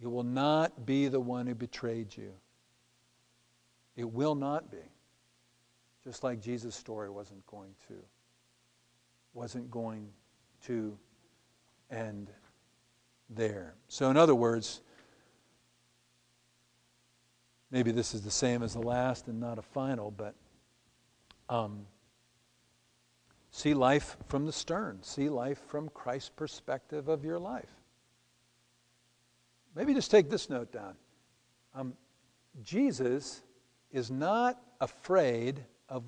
It 0.00 0.06
will 0.06 0.22
not 0.22 0.86
be 0.86 1.08
the 1.08 1.20
one 1.20 1.46
who 1.46 1.54
betrayed 1.54 2.16
you. 2.16 2.32
It 3.96 4.10
will 4.10 4.34
not 4.34 4.70
be. 4.70 4.78
Just 6.04 6.22
like 6.22 6.40
Jesus' 6.40 6.74
story 6.74 7.10
wasn't 7.10 7.44
going 7.46 7.74
to 7.88 7.94
wasn't 9.34 9.70
going 9.70 10.08
to 10.64 10.96
end 11.90 12.30
there. 13.28 13.74
So 13.88 14.10
in 14.10 14.16
other 14.16 14.34
words, 14.34 14.80
maybe 17.76 17.90
this 17.90 18.14
is 18.14 18.22
the 18.22 18.30
same 18.30 18.62
as 18.62 18.72
the 18.72 18.80
last 18.80 19.28
and 19.28 19.38
not 19.38 19.58
a 19.58 19.62
final, 19.62 20.10
but 20.10 20.34
um, 21.50 21.84
see 23.50 23.74
life 23.74 24.16
from 24.28 24.46
the 24.46 24.52
stern. 24.52 24.98
See 25.02 25.28
life 25.28 25.60
from 25.68 25.90
Christ's 25.90 26.30
perspective 26.30 27.08
of 27.08 27.22
your 27.22 27.38
life. 27.38 27.68
Maybe 29.74 29.92
just 29.92 30.10
take 30.10 30.30
this 30.30 30.48
note 30.48 30.72
down. 30.72 30.94
Um, 31.74 31.92
Jesus 32.62 33.42
is 33.92 34.10
not 34.10 34.58
afraid 34.80 35.62
of 35.90 36.02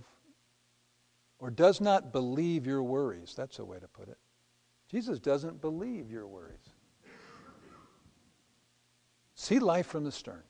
or 1.38 1.50
does 1.50 1.82
not 1.82 2.14
believe 2.14 2.66
your 2.66 2.82
worries. 2.82 3.34
That's 3.36 3.58
a 3.58 3.64
way 3.66 3.78
to 3.78 3.88
put 3.88 4.08
it. 4.08 4.16
Jesus 4.90 5.18
doesn't 5.18 5.60
believe 5.60 6.10
your 6.10 6.26
worries. 6.26 6.72
See 9.34 9.58
life 9.58 9.86
from 9.86 10.04
the 10.04 10.12
stern. 10.12 10.44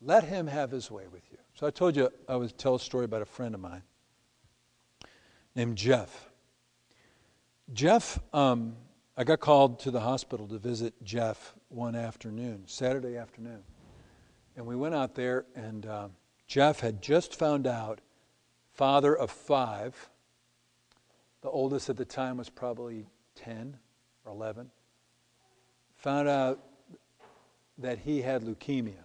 Let 0.00 0.24
him 0.24 0.46
have 0.46 0.70
his 0.70 0.90
way 0.90 1.06
with 1.08 1.22
you. 1.30 1.38
So 1.54 1.66
I 1.66 1.70
told 1.70 1.94
you 1.94 2.10
I 2.28 2.36
would 2.36 2.56
tell 2.56 2.74
a 2.74 2.80
story 2.80 3.04
about 3.04 3.22
a 3.22 3.26
friend 3.26 3.54
of 3.54 3.60
mine 3.60 3.82
named 5.54 5.76
Jeff. 5.76 6.30
Jeff, 7.72 8.18
um, 8.32 8.76
I 9.16 9.24
got 9.24 9.40
called 9.40 9.80
to 9.80 9.90
the 9.90 10.00
hospital 10.00 10.48
to 10.48 10.58
visit 10.58 10.94
Jeff 11.04 11.54
one 11.68 11.94
afternoon, 11.94 12.62
Saturday 12.66 13.16
afternoon. 13.16 13.62
And 14.56 14.66
we 14.66 14.74
went 14.74 14.94
out 14.94 15.14
there, 15.14 15.44
and 15.54 15.86
uh, 15.86 16.08
Jeff 16.46 16.80
had 16.80 17.02
just 17.02 17.34
found 17.34 17.66
out, 17.66 18.00
father 18.72 19.14
of 19.14 19.30
five. 19.30 20.08
The 21.42 21.50
oldest 21.50 21.90
at 21.90 21.96
the 21.96 22.04
time 22.04 22.38
was 22.38 22.48
probably 22.48 23.06
10 23.36 23.76
or 24.24 24.32
11. 24.32 24.70
Found 25.98 26.28
out 26.28 26.58
that 27.78 27.98
he 27.98 28.22
had 28.22 28.42
leukemia. 28.42 29.04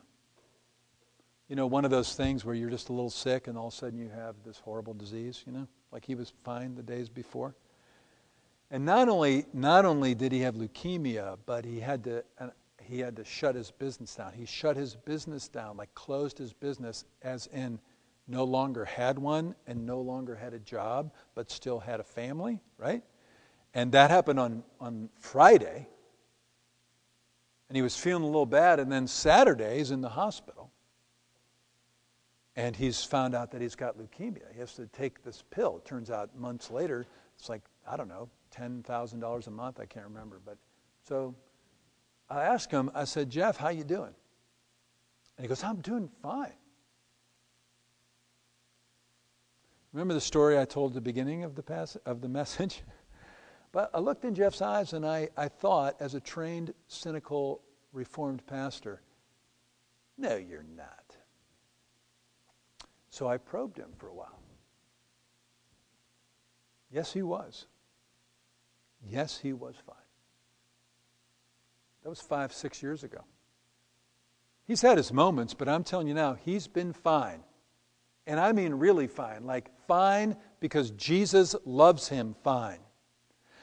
You 1.47 1.55
know, 1.55 1.67
one 1.67 1.85
of 1.85 1.91
those 1.91 2.15
things 2.15 2.43
where 2.43 2.55
you're 2.55 2.71
just 2.71 2.89
a 2.89 2.93
little 2.93 3.09
sick 3.09 3.47
and 3.47 3.57
all 3.57 3.67
of 3.67 3.73
a 3.73 3.77
sudden 3.77 3.99
you 3.99 4.09
have 4.09 4.35
this 4.43 4.57
horrible 4.57 4.95
disease, 4.95 5.43
you 5.45 5.51
know, 5.51 5.67
like 5.91 6.03
he 6.03 6.15
was 6.15 6.33
fine 6.43 6.73
the 6.73 6.81
days 6.81 7.07
before. 7.07 7.55
And 8.71 8.83
not 8.83 9.09
only, 9.09 9.45
not 9.53 9.85
only 9.85 10.15
did 10.15 10.31
he 10.31 10.39
have 10.39 10.55
leukemia, 10.55 11.37
but 11.45 11.63
he 11.63 11.79
had 11.79 12.03
to, 12.05 12.23
uh, 12.39 12.47
he 12.81 12.99
had 12.99 13.15
to 13.17 13.23
shut 13.23 13.53
his 13.53 13.69
business 13.69 14.15
down. 14.15 14.33
He 14.33 14.45
shut 14.45 14.75
his 14.75 14.95
business 14.95 15.47
down, 15.47 15.77
like 15.77 15.93
closed 15.93 16.37
his 16.37 16.51
business, 16.51 17.05
as 17.21 17.47
in 17.47 17.79
no 18.27 18.43
longer 18.43 18.83
had 18.83 19.19
one 19.19 19.53
and 19.67 19.85
no 19.85 20.01
longer 20.01 20.35
had 20.35 20.53
a 20.53 20.59
job, 20.59 21.13
but 21.35 21.51
still 21.51 21.79
had 21.79 21.99
a 21.99 22.03
family, 22.03 22.59
right? 22.79 23.03
And 23.75 23.91
that 23.91 24.09
happened 24.09 24.39
on, 24.39 24.63
on 24.79 25.09
Friday. 25.19 25.87
And 27.69 27.75
he 27.75 27.83
was 27.83 27.95
feeling 27.95 28.23
a 28.23 28.27
little 28.27 28.45
bad. 28.45 28.79
And 28.79 28.91
then 28.91 29.05
Saturday, 29.05 29.77
he's 29.77 29.91
in 29.91 30.01
the 30.01 30.09
hospital. 30.09 30.71
And 32.55 32.75
he's 32.75 33.03
found 33.03 33.35
out 33.35 33.51
that 33.51 33.61
he's 33.61 33.75
got 33.75 33.97
leukemia. 33.97 34.53
He 34.53 34.59
has 34.59 34.73
to 34.75 34.87
take 34.87 35.23
this 35.23 35.43
pill. 35.49 35.77
It 35.77 35.85
turns 35.85 36.09
out 36.09 36.35
months 36.37 36.71
later, 36.71 37.05
it's 37.37 37.49
like, 37.49 37.63
I 37.89 37.97
don't 37.97 38.07
know, 38.07 38.29
$10,000 38.55 39.47
a 39.47 39.51
month. 39.51 39.79
I 39.79 39.85
can't 39.85 40.05
remember. 40.05 40.39
But 40.45 40.57
so 41.03 41.35
I 42.29 42.43
asked 42.43 42.71
him, 42.71 42.89
I 42.95 43.03
said, 43.03 43.29
Jeff, 43.29 43.57
how 43.57 43.69
you 43.69 43.83
doing? 43.83 44.13
And 45.37 45.43
he 45.43 45.47
goes, 45.47 45.63
I'm 45.63 45.81
doing 45.81 46.09
fine. 46.21 46.53
Remember 49.91 50.13
the 50.13 50.21
story 50.21 50.59
I 50.59 50.65
told 50.65 50.91
at 50.91 50.95
the 50.95 51.01
beginning 51.01 51.43
of 51.43 51.55
the, 51.55 51.63
pass- 51.63 51.97
of 52.05 52.21
the 52.21 52.29
message? 52.29 52.83
but 53.71 53.89
I 53.93 53.99
looked 53.99 54.23
in 54.23 54.33
Jeff's 54.33 54.61
eyes 54.61 54.93
and 54.93 55.05
I, 55.05 55.29
I 55.35 55.49
thought, 55.49 55.95
as 55.99 56.15
a 56.15 56.19
trained, 56.19 56.73
cynical, 56.87 57.61
reformed 57.91 58.45
pastor, 58.47 59.01
no, 60.17 60.37
you're 60.37 60.65
not. 60.75 61.04
So 63.16 63.30
I 63.30 63.38
probed 63.38 63.78
him 63.78 63.88
for 63.97 64.09
a 64.09 64.13
while. 64.13 64.38
Yes, 66.91 67.13
he 67.13 67.22
was. 67.22 67.66
Yes, 69.09 69.39
he 69.41 69.53
was 69.53 69.76
fine. 69.88 69.95
That 72.03 72.09
was 72.09 72.20
five, 72.20 72.51
six 72.51 72.84
years 72.84 73.05
ago. 73.05 73.24
He's 74.66 74.82
had 74.82 74.97
his 74.97 75.13
moments, 75.13 75.53
but 75.53 75.70
I'm 75.70 75.86
telling 75.86 76.09
you 76.09 76.13
now, 76.13 76.34
he's 76.34 76.68
been 76.68 76.91
fine. 76.91 77.39
And 78.28 78.38
I 78.38 78.51
mean 78.51 78.74
really 78.74 79.07
fine. 79.07 79.45
Like 79.45 79.70
fine 79.88 80.36
because 80.59 80.91
Jesus 80.91 81.55
loves 81.63 82.09
him 82.09 82.36
fine. 82.43 82.80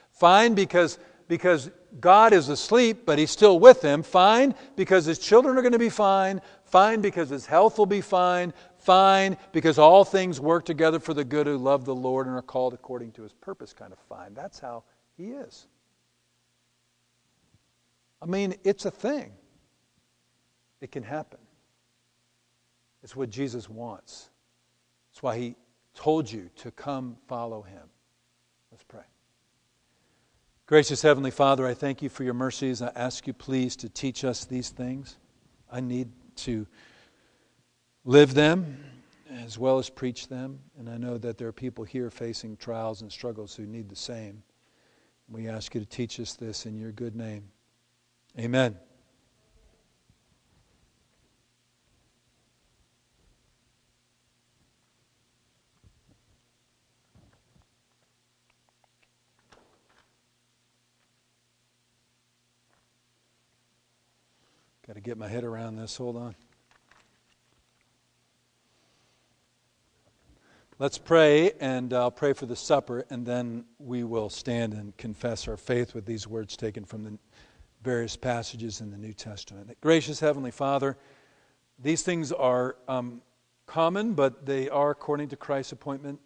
Fine 0.09 0.55
because, 0.55 0.97
because 1.27 1.69
God 1.99 2.33
is 2.33 2.49
asleep, 2.49 3.05
but 3.05 3.19
he's 3.19 3.29
still 3.29 3.59
with 3.59 3.83
him. 3.83 4.01
Fine 4.01 4.55
because 4.75 5.05
his 5.05 5.19
children 5.19 5.55
are 5.59 5.61
going 5.61 5.73
to 5.73 5.79
be 5.79 5.89
fine. 5.89 6.41
Fine 6.65 7.01
because 7.01 7.29
his 7.29 7.45
health 7.45 7.77
will 7.77 7.85
be 7.85 8.01
fine. 8.01 8.51
Fine 8.83 9.37
because 9.51 9.79
all 9.79 10.03
things 10.03 10.39
work 10.39 10.65
together 10.65 10.99
for 10.99 11.13
the 11.13 11.23
good 11.23 11.47
who 11.47 11.57
love 11.57 11.85
the 11.85 11.95
Lord 11.95 12.27
and 12.27 12.35
are 12.35 12.41
called 12.41 12.73
according 12.73 13.13
to 13.13 13.23
his 13.23 13.31
purpose. 13.33 13.73
Kind 13.73 13.93
of 13.93 13.99
fine. 14.09 14.33
That's 14.33 14.59
how 14.59 14.83
he 15.15 15.29
is. 15.31 15.67
I 18.21 18.25
mean, 18.25 18.55
it's 18.63 18.85
a 18.85 18.91
thing. 18.91 19.31
It 20.81 20.91
can 20.91 21.03
happen. 21.03 21.39
It's 23.03 23.15
what 23.15 23.29
Jesus 23.29 23.69
wants. 23.69 24.29
That's 25.11 25.23
why 25.23 25.37
he 25.37 25.55
told 25.93 26.29
you 26.31 26.49
to 26.57 26.71
come 26.71 27.17
follow 27.27 27.61
him. 27.61 27.83
Let's 28.71 28.83
pray. 28.83 29.03
Gracious 30.65 31.01
Heavenly 31.01 31.31
Father, 31.31 31.67
I 31.67 31.73
thank 31.73 32.01
you 32.01 32.09
for 32.09 32.23
your 32.23 32.33
mercies. 32.33 32.81
I 32.81 32.91
ask 32.95 33.27
you, 33.27 33.33
please, 33.33 33.75
to 33.77 33.89
teach 33.89 34.23
us 34.23 34.45
these 34.45 34.69
things. 34.69 35.17
I 35.71 35.81
need 35.81 36.09
to 36.37 36.65
live 38.05 38.33
them 38.33 38.83
as 39.29 39.57
well 39.57 39.79
as 39.79 39.89
preach 39.89 40.27
them. 40.27 40.59
And 40.77 40.89
I 40.89 40.97
know 40.97 41.17
that 41.17 41.37
there 41.37 41.47
are 41.47 41.53
people 41.53 41.83
here 41.83 42.09
facing 42.09 42.57
trials 42.57 43.01
and 43.01 43.11
struggles 43.11 43.55
who 43.55 43.65
need 43.65 43.89
the 43.89 43.95
same. 43.95 44.43
We 45.29 45.47
ask 45.47 45.73
you 45.73 45.81
to 45.81 45.87
teach 45.87 46.19
us 46.19 46.33
this 46.33 46.65
in 46.65 46.77
your 46.77 46.91
good 46.91 47.15
name. 47.15 47.45
Amen. 48.37 48.77
Got 64.85 64.95
to 64.95 65.01
get 65.01 65.17
my 65.17 65.29
head 65.29 65.45
around 65.45 65.77
this. 65.77 65.95
Hold 65.95 66.17
on. 66.17 66.35
Let's 70.79 70.97
pray, 70.97 71.51
and 71.59 71.93
I'll 71.93 72.09
pray 72.09 72.33
for 72.33 72.47
the 72.47 72.55
supper, 72.55 73.05
and 73.11 73.23
then 73.23 73.65
we 73.77 74.03
will 74.03 74.27
stand 74.27 74.73
and 74.73 74.97
confess 74.97 75.47
our 75.47 75.55
faith 75.55 75.93
with 75.93 76.03
these 76.03 76.27
words 76.27 76.57
taken 76.57 76.83
from 76.83 77.03
the 77.03 77.19
various 77.83 78.15
passages 78.15 78.81
in 78.81 78.89
the 78.89 78.97
New 78.97 79.13
Testament. 79.13 79.77
Gracious 79.81 80.19
Heavenly 80.19 80.49
Father, 80.49 80.97
these 81.77 82.01
things 82.01 82.31
are 82.31 82.77
um, 82.87 83.21
common, 83.67 84.13
but 84.15 84.47
they 84.47 84.67
are, 84.67 84.89
according 84.89 85.29
to 85.29 85.35
Christ's 85.35 85.73
appointment, 85.73 86.19